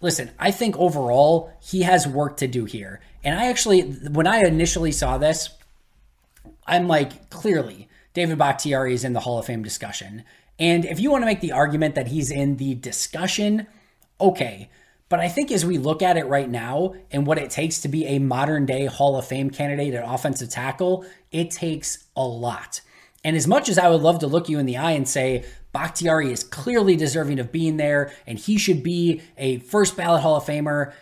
listen, 0.00 0.30
I 0.38 0.52
think 0.52 0.74
overall 0.78 1.52
he 1.60 1.82
has 1.82 2.08
work 2.08 2.38
to 2.38 2.48
do 2.48 2.64
here. 2.64 3.00
And 3.22 3.38
I 3.38 3.48
actually, 3.50 3.82
when 3.82 4.26
I 4.26 4.40
initially 4.40 4.92
saw 4.92 5.18
this, 5.18 5.50
I'm 6.66 6.88
like, 6.88 7.28
clearly, 7.28 7.90
David 8.14 8.38
Bakhtiari 8.38 8.94
is 8.94 9.04
in 9.04 9.12
the 9.12 9.20
Hall 9.20 9.38
of 9.38 9.44
Fame 9.44 9.62
discussion. 9.62 10.24
And 10.58 10.86
if 10.86 10.98
you 10.98 11.10
want 11.10 11.22
to 11.22 11.26
make 11.26 11.42
the 11.42 11.52
argument 11.52 11.94
that 11.96 12.08
he's 12.08 12.30
in 12.30 12.56
the 12.56 12.74
discussion, 12.74 13.66
okay. 14.22 14.70
But 15.08 15.20
I 15.20 15.28
think 15.28 15.52
as 15.52 15.66
we 15.66 15.76
look 15.76 16.00
at 16.00 16.16
it 16.16 16.26
right 16.26 16.48
now 16.48 16.94
and 17.10 17.26
what 17.26 17.36
it 17.36 17.50
takes 17.50 17.80
to 17.80 17.88
be 17.88 18.06
a 18.06 18.18
modern 18.18 18.64
day 18.64 18.86
Hall 18.86 19.18
of 19.18 19.26
Fame 19.26 19.50
candidate 19.50 19.92
at 19.92 20.10
offensive 20.10 20.48
tackle, 20.48 21.04
it 21.30 21.50
takes 21.50 22.04
a 22.16 22.24
lot. 22.24 22.80
And 23.22 23.36
as 23.36 23.46
much 23.46 23.68
as 23.68 23.78
I 23.78 23.90
would 23.90 24.00
love 24.00 24.20
to 24.20 24.26
look 24.26 24.48
you 24.48 24.58
in 24.58 24.66
the 24.66 24.78
eye 24.78 24.92
and 24.92 25.06
say, 25.06 25.44
Bakhtiari 25.72 26.32
is 26.32 26.42
clearly 26.42 26.96
deserving 26.96 27.38
of 27.40 27.52
being 27.52 27.76
there 27.76 28.12
and 28.26 28.38
he 28.38 28.56
should 28.56 28.82
be 28.82 29.20
a 29.36 29.58
first 29.58 29.96
ballot 29.96 30.22
Hall 30.22 30.36
of 30.36 30.44
Famer, 30.44 30.92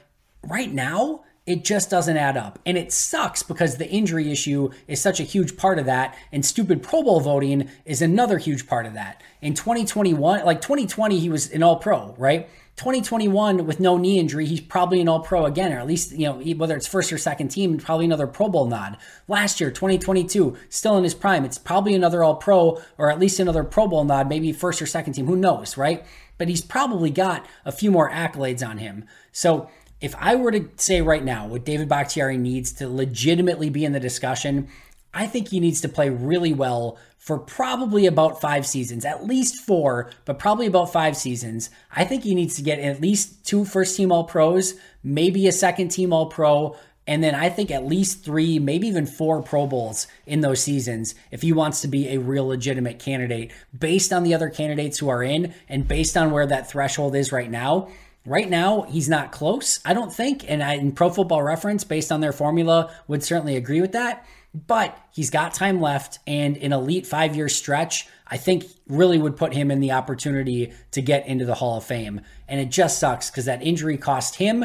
right 0.42 0.72
now, 0.72 1.24
it 1.46 1.64
just 1.64 1.90
doesn't 1.90 2.16
add 2.16 2.36
up. 2.36 2.58
And 2.66 2.76
it 2.76 2.92
sucks 2.92 3.42
because 3.42 3.76
the 3.76 3.88
injury 3.88 4.30
issue 4.30 4.70
is 4.86 5.00
such 5.00 5.20
a 5.20 5.24
huge 5.24 5.56
part 5.56 5.78
of 5.78 5.86
that. 5.86 6.16
And 6.30 6.44
stupid 6.44 6.82
Pro 6.82 7.02
Bowl 7.02 7.20
voting 7.20 7.68
is 7.84 8.02
another 8.02 8.38
huge 8.38 8.66
part 8.66 8.86
of 8.86 8.94
that. 8.94 9.22
In 9.40 9.54
2021, 9.54 10.44
like 10.44 10.60
2020, 10.60 11.18
he 11.18 11.28
was 11.28 11.50
an 11.50 11.62
all 11.62 11.76
pro, 11.76 12.14
right? 12.18 12.48
2021 12.80 13.66
with 13.66 13.78
no 13.78 13.98
knee 13.98 14.18
injury, 14.18 14.46
he's 14.46 14.62
probably 14.62 15.02
an 15.02 15.08
all 15.08 15.20
pro 15.20 15.44
again, 15.44 15.70
or 15.70 15.78
at 15.78 15.86
least, 15.86 16.12
you 16.12 16.24
know, 16.24 16.40
whether 16.54 16.74
it's 16.74 16.86
first 16.86 17.12
or 17.12 17.18
second 17.18 17.48
team, 17.48 17.76
probably 17.76 18.06
another 18.06 18.26
Pro 18.26 18.48
Bowl 18.48 18.66
nod. 18.66 18.96
Last 19.28 19.60
year, 19.60 19.70
2022, 19.70 20.56
still 20.70 20.96
in 20.96 21.04
his 21.04 21.12
prime, 21.12 21.44
it's 21.44 21.58
probably 21.58 21.94
another 21.94 22.24
all 22.24 22.36
pro 22.36 22.80
or 22.96 23.10
at 23.10 23.18
least 23.18 23.38
another 23.38 23.64
Pro 23.64 23.86
Bowl 23.86 24.02
nod, 24.04 24.30
maybe 24.30 24.50
first 24.50 24.80
or 24.80 24.86
second 24.86 25.12
team, 25.12 25.26
who 25.26 25.36
knows, 25.36 25.76
right? 25.76 26.06
But 26.38 26.48
he's 26.48 26.62
probably 26.62 27.10
got 27.10 27.44
a 27.66 27.72
few 27.72 27.90
more 27.90 28.10
accolades 28.10 28.66
on 28.66 28.78
him. 28.78 29.04
So, 29.30 29.68
if 30.00 30.14
I 30.18 30.34
were 30.34 30.50
to 30.50 30.66
say 30.76 31.02
right 31.02 31.22
now 31.22 31.46
what 31.46 31.66
David 31.66 31.86
Bakhtiari 31.86 32.38
needs 32.38 32.72
to 32.72 32.88
legitimately 32.88 33.68
be 33.68 33.84
in 33.84 33.92
the 33.92 34.00
discussion, 34.00 34.68
I 35.12 35.26
think 35.26 35.48
he 35.48 35.60
needs 35.60 35.82
to 35.82 35.88
play 35.90 36.08
really 36.08 36.54
well 36.54 36.96
for 37.20 37.38
probably 37.38 38.06
about 38.06 38.40
five 38.40 38.66
seasons, 38.66 39.04
at 39.04 39.26
least 39.26 39.56
four, 39.56 40.10
but 40.24 40.38
probably 40.38 40.66
about 40.66 40.90
five 40.90 41.14
seasons. 41.14 41.68
I 41.94 42.02
think 42.02 42.24
he 42.24 42.34
needs 42.34 42.56
to 42.56 42.62
get 42.62 42.78
at 42.78 43.02
least 43.02 43.44
two 43.44 43.66
first 43.66 43.94
team 43.94 44.10
All 44.10 44.24
Pros, 44.24 44.74
maybe 45.04 45.46
a 45.46 45.52
second 45.52 45.90
team 45.90 46.14
All 46.14 46.30
Pro, 46.30 46.76
and 47.06 47.22
then 47.22 47.34
I 47.34 47.50
think 47.50 47.70
at 47.70 47.84
least 47.84 48.24
three, 48.24 48.58
maybe 48.58 48.88
even 48.88 49.04
four 49.04 49.42
Pro 49.42 49.66
Bowls 49.66 50.06
in 50.24 50.40
those 50.40 50.62
seasons 50.62 51.14
if 51.30 51.42
he 51.42 51.52
wants 51.52 51.82
to 51.82 51.88
be 51.88 52.08
a 52.08 52.18
real 52.18 52.46
legitimate 52.46 52.98
candidate 52.98 53.52
based 53.78 54.14
on 54.14 54.22
the 54.22 54.32
other 54.32 54.48
candidates 54.48 54.98
who 54.98 55.10
are 55.10 55.22
in 55.22 55.52
and 55.68 55.86
based 55.86 56.16
on 56.16 56.30
where 56.30 56.46
that 56.46 56.70
threshold 56.70 57.14
is 57.14 57.32
right 57.32 57.50
now. 57.50 57.90
Right 58.26 58.48
now, 58.48 58.82
he's 58.82 59.08
not 59.08 59.32
close, 59.32 59.80
I 59.84 59.94
don't 59.94 60.12
think. 60.12 60.48
And 60.48 60.62
I, 60.62 60.74
in 60.74 60.92
Pro 60.92 61.08
Football 61.08 61.42
Reference, 61.42 61.84
based 61.84 62.12
on 62.12 62.20
their 62.20 62.32
formula, 62.32 62.92
would 63.08 63.22
certainly 63.22 63.56
agree 63.56 63.80
with 63.80 63.92
that. 63.92 64.26
But 64.52 64.98
he's 65.12 65.30
got 65.30 65.54
time 65.54 65.80
left, 65.80 66.18
and 66.26 66.56
an 66.58 66.72
elite 66.72 67.06
five 67.06 67.36
year 67.36 67.48
stretch, 67.48 68.08
I 68.26 68.36
think, 68.36 68.64
really 68.88 69.16
would 69.16 69.36
put 69.36 69.54
him 69.54 69.70
in 69.70 69.80
the 69.80 69.92
opportunity 69.92 70.72
to 70.90 71.00
get 71.00 71.26
into 71.26 71.44
the 71.44 71.54
Hall 71.54 71.78
of 71.78 71.84
Fame. 71.84 72.20
And 72.48 72.60
it 72.60 72.68
just 72.68 72.98
sucks 72.98 73.30
because 73.30 73.44
that 73.44 73.62
injury 73.62 73.96
cost 73.96 74.34
him 74.34 74.64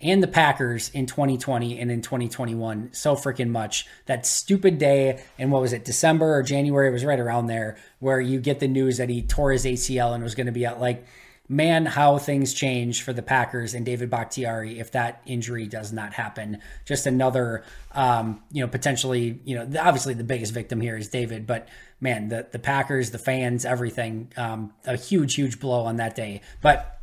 and 0.00 0.22
the 0.22 0.28
Packers 0.28 0.88
in 0.90 1.06
2020 1.06 1.78
and 1.78 1.90
in 1.90 2.00
2021 2.00 2.90
so 2.92 3.14
freaking 3.14 3.50
much. 3.50 3.86
That 4.06 4.24
stupid 4.24 4.78
day, 4.78 5.22
and 5.38 5.52
what 5.52 5.62
was 5.62 5.72
it, 5.72 5.84
December 5.84 6.34
or 6.34 6.42
January? 6.42 6.88
It 6.88 6.92
was 6.92 7.04
right 7.04 7.20
around 7.20 7.46
there 7.46 7.76
where 7.98 8.20
you 8.20 8.40
get 8.40 8.60
the 8.60 8.68
news 8.68 8.96
that 8.96 9.10
he 9.10 9.22
tore 9.22 9.52
his 9.52 9.64
ACL 9.64 10.14
and 10.14 10.24
was 10.24 10.34
going 10.34 10.46
to 10.46 10.52
be 10.52 10.66
out 10.66 10.80
like 10.80 11.06
man, 11.50 11.84
how 11.84 12.16
things 12.16 12.54
change 12.54 13.02
for 13.02 13.12
the 13.12 13.22
Packers 13.22 13.74
and 13.74 13.84
David 13.84 14.08
Bakhtiari 14.08 14.78
if 14.78 14.92
that 14.92 15.20
injury 15.26 15.66
does 15.66 15.92
not 15.92 16.14
happen. 16.14 16.58
Just 16.84 17.06
another, 17.06 17.64
um, 17.90 18.40
you 18.52 18.62
know, 18.62 18.68
potentially, 18.68 19.40
you 19.44 19.56
know, 19.56 19.80
obviously 19.80 20.14
the 20.14 20.22
biggest 20.22 20.54
victim 20.54 20.80
here 20.80 20.96
is 20.96 21.08
David, 21.08 21.48
but 21.48 21.66
man, 22.00 22.28
the 22.28 22.46
the 22.52 22.60
Packers, 22.60 23.10
the 23.10 23.18
fans, 23.18 23.64
everything, 23.64 24.32
um, 24.36 24.72
a 24.86 24.96
huge, 24.96 25.34
huge 25.34 25.58
blow 25.58 25.86
on 25.86 25.96
that 25.96 26.14
day. 26.14 26.40
But 26.62 26.99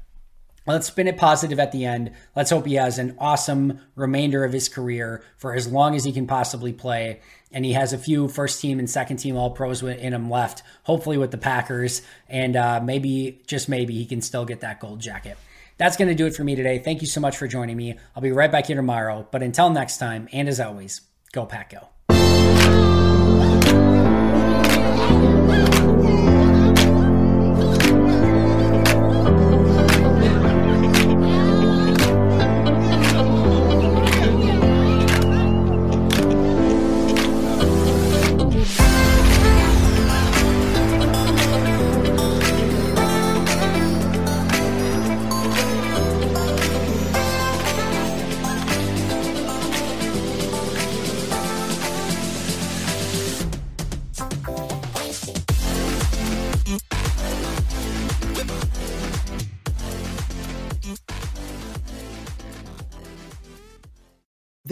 Let's 0.67 0.87
spin 0.87 1.07
it 1.07 1.15
positive 1.15 1.59
at 1.59 1.71
the 1.71 1.85
end. 1.85 2.11
Let's 2.35 2.49
hope 2.49 2.65
he 2.65 2.75
has 2.75 2.99
an 2.99 3.15
awesome 3.19 3.79
remainder 3.95 4.43
of 4.43 4.51
his 4.51 4.67
career 4.67 5.23
for 5.37 5.55
as 5.55 5.71
long 5.71 5.95
as 5.95 6.03
he 6.03 6.11
can 6.11 6.27
possibly 6.27 6.73
play. 6.73 7.21
And 7.53 7.63
he 7.63 7.71
has 7.71 7.93
a 7.93 7.97
few 7.97 8.27
first 8.27 8.59
team 8.59 8.77
and 8.77 8.89
second 8.89 9.17
team 9.17 9.37
All 9.37 9.51
Pros 9.51 9.81
in 9.81 10.13
him 10.13 10.29
left, 10.29 10.63
hopefully 10.83 11.17
with 11.17 11.31
the 11.31 11.37
Packers. 11.37 12.01
And 12.27 12.57
uh, 12.57 12.81
maybe, 12.83 13.41
just 13.47 13.69
maybe, 13.69 13.93
he 13.93 14.05
can 14.05 14.21
still 14.21 14.43
get 14.43 14.59
that 14.59 14.81
gold 14.81 14.99
jacket. 14.99 15.37
That's 15.77 15.95
going 15.95 16.09
to 16.09 16.15
do 16.15 16.25
it 16.25 16.35
for 16.35 16.43
me 16.43 16.55
today. 16.55 16.79
Thank 16.79 16.99
you 16.99 17.07
so 17.07 17.21
much 17.21 17.37
for 17.37 17.47
joining 17.47 17.77
me. 17.77 17.97
I'll 18.13 18.21
be 18.21 18.33
right 18.33 18.51
back 18.51 18.65
here 18.65 18.75
tomorrow. 18.75 19.25
But 19.31 19.43
until 19.43 19.69
next 19.69 19.99
time, 19.99 20.27
and 20.33 20.49
as 20.49 20.59
always, 20.59 21.01
go 21.31 21.45
Pack 21.45 21.71
Go. 21.71 21.96